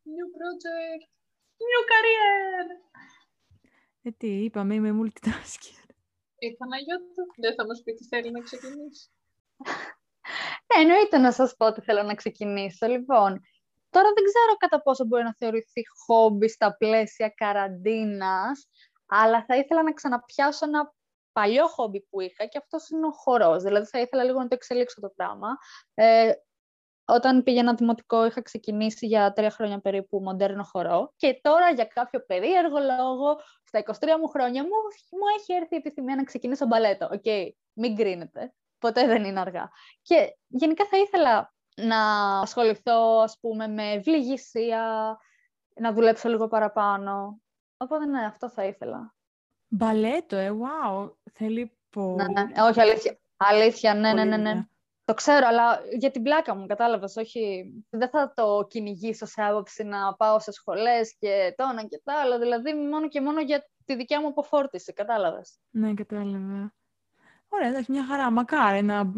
New 0.06 0.28
project. 0.38 1.04
New 1.70 1.82
career! 1.92 2.66
Ε, 4.08 4.12
τι, 4.12 4.44
είπαμε, 4.44 4.74
είμαι 4.74 4.90
multitasker. 5.02 5.90
Η 6.38 6.56
Παναγιώτα 6.58 7.24
δεν 7.38 7.56
θα 7.56 7.66
μας 7.66 7.82
πει 7.84 7.94
τι 7.94 8.04
θέλει 8.04 8.32
να 8.32 8.40
ξεκινήσει. 8.40 9.10
Ναι, 10.68 10.82
εννοείται 10.82 11.18
να 11.18 11.32
σας 11.32 11.56
πω 11.58 11.66
ότι 11.66 11.82
θέλω 11.82 12.04
να 12.04 12.16
ξεκινήσω. 12.16 12.88
Λοιπόν, 12.88 13.42
τώρα 13.90 14.10
δεν 14.16 14.24
ξέρω 14.24 14.56
κατά 14.58 14.82
πόσο 14.82 15.06
μπορεί 15.06 15.24
να 15.24 15.36
θεωρηθεί 15.38 15.82
χόμπι 16.06 16.50
στα 16.50 16.78
πλαίσια 16.78 17.30
καραντίνας, 17.30 18.70
αλλά 19.06 19.46
θα 19.46 19.58
ήθελα 19.58 19.84
να 19.84 19.94
ξαναπιάσω 19.94 20.66
ένα 20.66 20.94
παλιό 21.32 21.68
χόμπι 21.68 22.02
που 22.10 22.22
είχα 22.22 22.46
και 22.46 22.58
αυτός 22.58 22.90
είναι 22.90 23.06
ο 23.06 23.12
χορός. 23.12 23.64
Δηλαδή 23.64 23.86
θα 23.86 24.00
ήθελα 24.00 24.24
λίγο 24.24 24.40
να 24.40 24.48
το 24.48 24.56
εξελίξω 24.56 25.02
το 25.02 25.10
πράγμα. 25.16 25.48
Ε, 25.94 26.32
όταν 27.10 27.44
πήγαινα 27.44 27.74
δημοτικό 27.74 28.26
είχα 28.26 28.42
ξεκινήσει 28.42 29.06
για 29.06 29.34
τρία 29.34 29.50
χρόνια 29.50 29.80
περίπου 29.80 30.22
μοντέρνο 30.22 30.64
χορό 30.64 31.14
και 31.16 31.40
τώρα 31.42 31.70
για 31.70 31.86
κάποιο 31.86 32.26
περίεργο 32.26 32.78
λόγο 32.80 33.40
στα 33.64 33.84
23 33.86 33.92
μου 34.20 34.28
χρόνια 34.28 34.64
μου, 34.64 34.70
μου 35.12 35.26
έχει 35.38 35.54
έρθει 35.54 35.74
η 35.74 35.78
επιθυμία 35.78 36.16
να 36.16 36.24
ξεκινήσω 36.24 36.66
μπαλέτο. 36.66 37.10
Οκ, 37.12 37.26
μην 37.74 37.96
κρίνετε. 37.96 38.54
Ποτέ 38.80 39.08
δεν 39.08 39.24
είναι 39.24 39.40
αργά. 39.40 39.70
Και 40.02 40.38
γενικά 40.48 40.86
θα 40.86 40.98
ήθελα 40.98 41.54
να 41.76 42.00
ασχοληθώ, 42.40 43.20
ας 43.24 43.38
πούμε, 43.40 43.68
με 43.68 43.92
ευλυγισία, 43.92 45.18
να 45.76 45.94
δουλέψω 45.94 46.30
λίγο 46.30 46.48
παραπάνω. 46.48 47.42
Οπότε 47.78 48.06
ναι, 48.06 48.26
αυτό 48.26 48.50
θα 48.50 48.66
ήθελα. 48.66 49.16
Μπαλέτο, 49.68 50.36
ε, 50.36 50.52
wow. 50.52 51.12
Θέλει 51.34 51.78
πολύ. 51.90 52.16
Ναι, 52.16 52.44
ναι. 52.44 52.62
Όχι, 52.62 52.82
αλήθεια. 52.82 53.20
Αλήθεια, 53.38 53.94
ναι, 53.94 54.14
ναι, 54.14 54.14
πολύ 54.14 54.30
ναι, 54.30 54.38
ναι. 54.38 54.68
Δουλειά. 55.08 55.14
Το 55.14 55.14
ξέρω, 55.14 55.48
αλλά 55.48 55.80
για 55.98 56.12
την 56.12 56.24
πλάκα 56.24 56.56
μου, 56.56 56.66
κατάλαβες, 56.66 57.16
όχι... 57.16 57.74
Δεν 57.90 58.10
θα 58.10 58.34
το 58.36 58.68
κυνηγήσω 58.70 59.26
σε 59.26 59.44
άποψη 59.44 59.84
να 59.84 60.16
πάω 60.16 60.40
σε 60.40 60.52
σχολές 60.52 61.16
και 61.20 61.54
το 61.58 61.64
ένα 61.72 61.84
και 61.84 62.02
το 62.04 62.14
άλλο, 62.24 62.40
δηλαδή 62.40 62.74
μόνο 62.74 63.08
και 63.08 63.22
μόνο 63.22 63.42
για 63.42 63.70
τη 63.86 63.96
δικιά 63.96 64.22
μου 64.22 64.28
αποφόρτιση, 64.28 64.94
κατάλαβες. 64.94 65.60
Ναι, 65.70 65.94
κατάλαβα. 65.94 66.74
Ωραία, 67.50 67.68
εντάξει, 67.68 67.92
μια 67.92 68.06
χαρά. 68.06 68.32
Μακάρι 68.32 68.84
να 68.84 69.14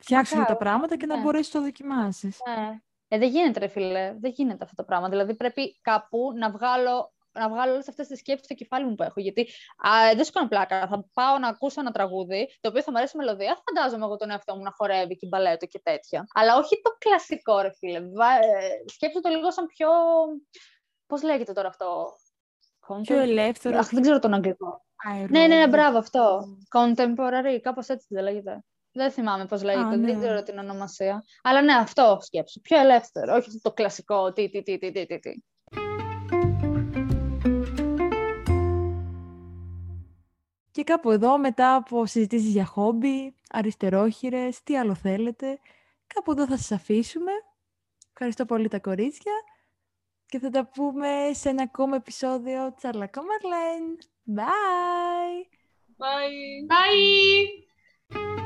φτιάξουν 0.00 0.36
τα 0.36 0.40
Μακάρι, 0.40 0.58
πράγματα 0.58 0.96
και 0.96 1.06
να 1.06 1.16
ναι. 1.16 1.22
μπορέσεις 1.22 1.54
να 1.54 1.60
το 1.60 1.66
δοκιμάσεις. 1.66 2.38
Ναι. 2.48 2.80
Ε, 3.08 3.18
δεν 3.18 3.28
γίνεται, 3.28 3.58
ρε 3.58 3.66
φίλε. 3.66 4.14
Δεν 4.20 4.30
γίνεται 4.30 4.64
αυτό 4.64 4.76
το 4.76 4.84
πράγμα. 4.84 5.08
Δηλαδή, 5.08 5.34
πρέπει 5.34 5.78
κάπου 5.80 6.32
να 6.36 6.50
βγάλω, 6.50 7.13
να 7.34 7.48
βγάλω 7.48 7.72
όλες 7.72 7.88
αυτές 7.88 8.06
τις 8.06 8.18
σκέψεις 8.18 8.44
στο 8.44 8.54
κεφάλι 8.54 8.84
μου 8.86 8.94
που 8.94 9.02
έχω. 9.02 9.20
Γιατί 9.20 9.40
α, 9.88 9.90
δεν 10.14 10.24
σου 10.24 10.32
κάνω 10.32 10.48
πλάκα. 10.48 10.86
Θα 10.86 11.04
πάω 11.12 11.38
να 11.38 11.48
ακούσω 11.48 11.80
ένα 11.80 11.90
τραγούδι, 11.90 12.48
το 12.60 12.68
οποίο 12.68 12.82
θα 12.82 12.90
μου 12.90 12.96
αρέσει 12.98 13.12
η 13.16 13.18
μελωδία. 13.18 13.58
Φαντάζομαι 13.66 14.04
εγώ 14.04 14.16
τον 14.16 14.30
εαυτό 14.30 14.56
μου 14.56 14.62
να 14.62 14.70
χορεύει 14.76 15.16
και 15.16 15.26
μπαλέτο 15.26 15.66
και 15.66 15.80
τέτοια. 15.82 16.26
Αλλά 16.34 16.56
όχι 16.56 16.80
το 16.82 16.90
κλασικό, 16.98 17.60
ρε 17.60 17.70
φίλε. 17.78 18.00
Βα... 18.00 18.34
ε, 18.34 18.82
Σκέψου 18.86 19.20
το 19.20 19.28
λίγο 19.28 19.50
σαν 19.52 19.66
πιο. 19.66 19.88
Πώς 21.06 21.22
λέγεται 21.22 21.52
τώρα 21.52 21.68
αυτό; 21.68 22.06
Πιο 23.02 23.18
ελεύθερο. 23.18 23.78
Αχ, 23.78 23.88
δεν 23.90 24.02
ξέρω 24.02 24.18
τον 24.18 24.34
αγγλικό. 24.34 24.84
αερό- 25.08 25.30
Ναι, 25.30 25.46
ναι, 25.46 25.56
ναι, 25.56 25.68
μπράβο 25.68 25.98
αυτό. 25.98 26.44
Contemporary, 26.76 27.58
κάπως 27.62 27.88
έτσι 27.88 28.06
δεν 28.10 28.22
λέγεται. 28.22 28.64
Δεν 28.96 29.10
θυμάμαι 29.10 29.46
πώς 29.46 29.62
λέγεται, 29.62 29.96
ναι. 29.96 30.06
δεν 30.06 30.18
ξέρω 30.18 30.42
την 30.42 30.58
ονομασία. 30.58 31.24
Αλλά 31.42 31.62
ναι, 31.62 31.72
αυτό 31.72 32.18
σκέψου. 32.20 32.60
Πιο 32.60 32.78
ελεύθερο, 32.78 33.34
όχι 33.34 33.60
το 33.62 33.72
κλασικό 33.72 34.32
τι, 34.32 34.50
τι, 34.50 34.62
τι, 34.62 34.78
τι, 34.78 34.92
τι, 34.92 35.06
τι, 35.06 35.18
τι. 35.18 35.32
Και 40.84 40.92
κάπου 40.92 41.10
εδώ, 41.10 41.38
μετά 41.38 41.74
από 41.74 42.06
συζητήσεις 42.06 42.50
για 42.50 42.64
χόμπι, 42.64 43.34
αριστερόχειρες, 43.50 44.62
τι 44.62 44.78
άλλο 44.78 44.94
θέλετε, 44.94 45.58
κάπου 46.06 46.30
εδώ 46.30 46.46
θα 46.46 46.56
σας 46.56 46.72
αφήσουμε. 46.72 47.30
Ευχαριστώ 48.12 48.44
πολύ 48.44 48.68
τα 48.68 48.78
κορίτσια 48.78 49.32
και 50.26 50.38
θα 50.38 50.50
τα 50.50 50.66
πούμε 50.66 51.30
σε 51.32 51.48
ένα 51.48 51.62
ακόμα 51.62 51.96
επεισόδιο 51.96 52.74
Τσαρλακό 52.76 53.22
Μαρλέν. 53.22 53.98
Bye! 54.36 55.46
Bye! 55.98 56.66
Bye! 56.70 58.43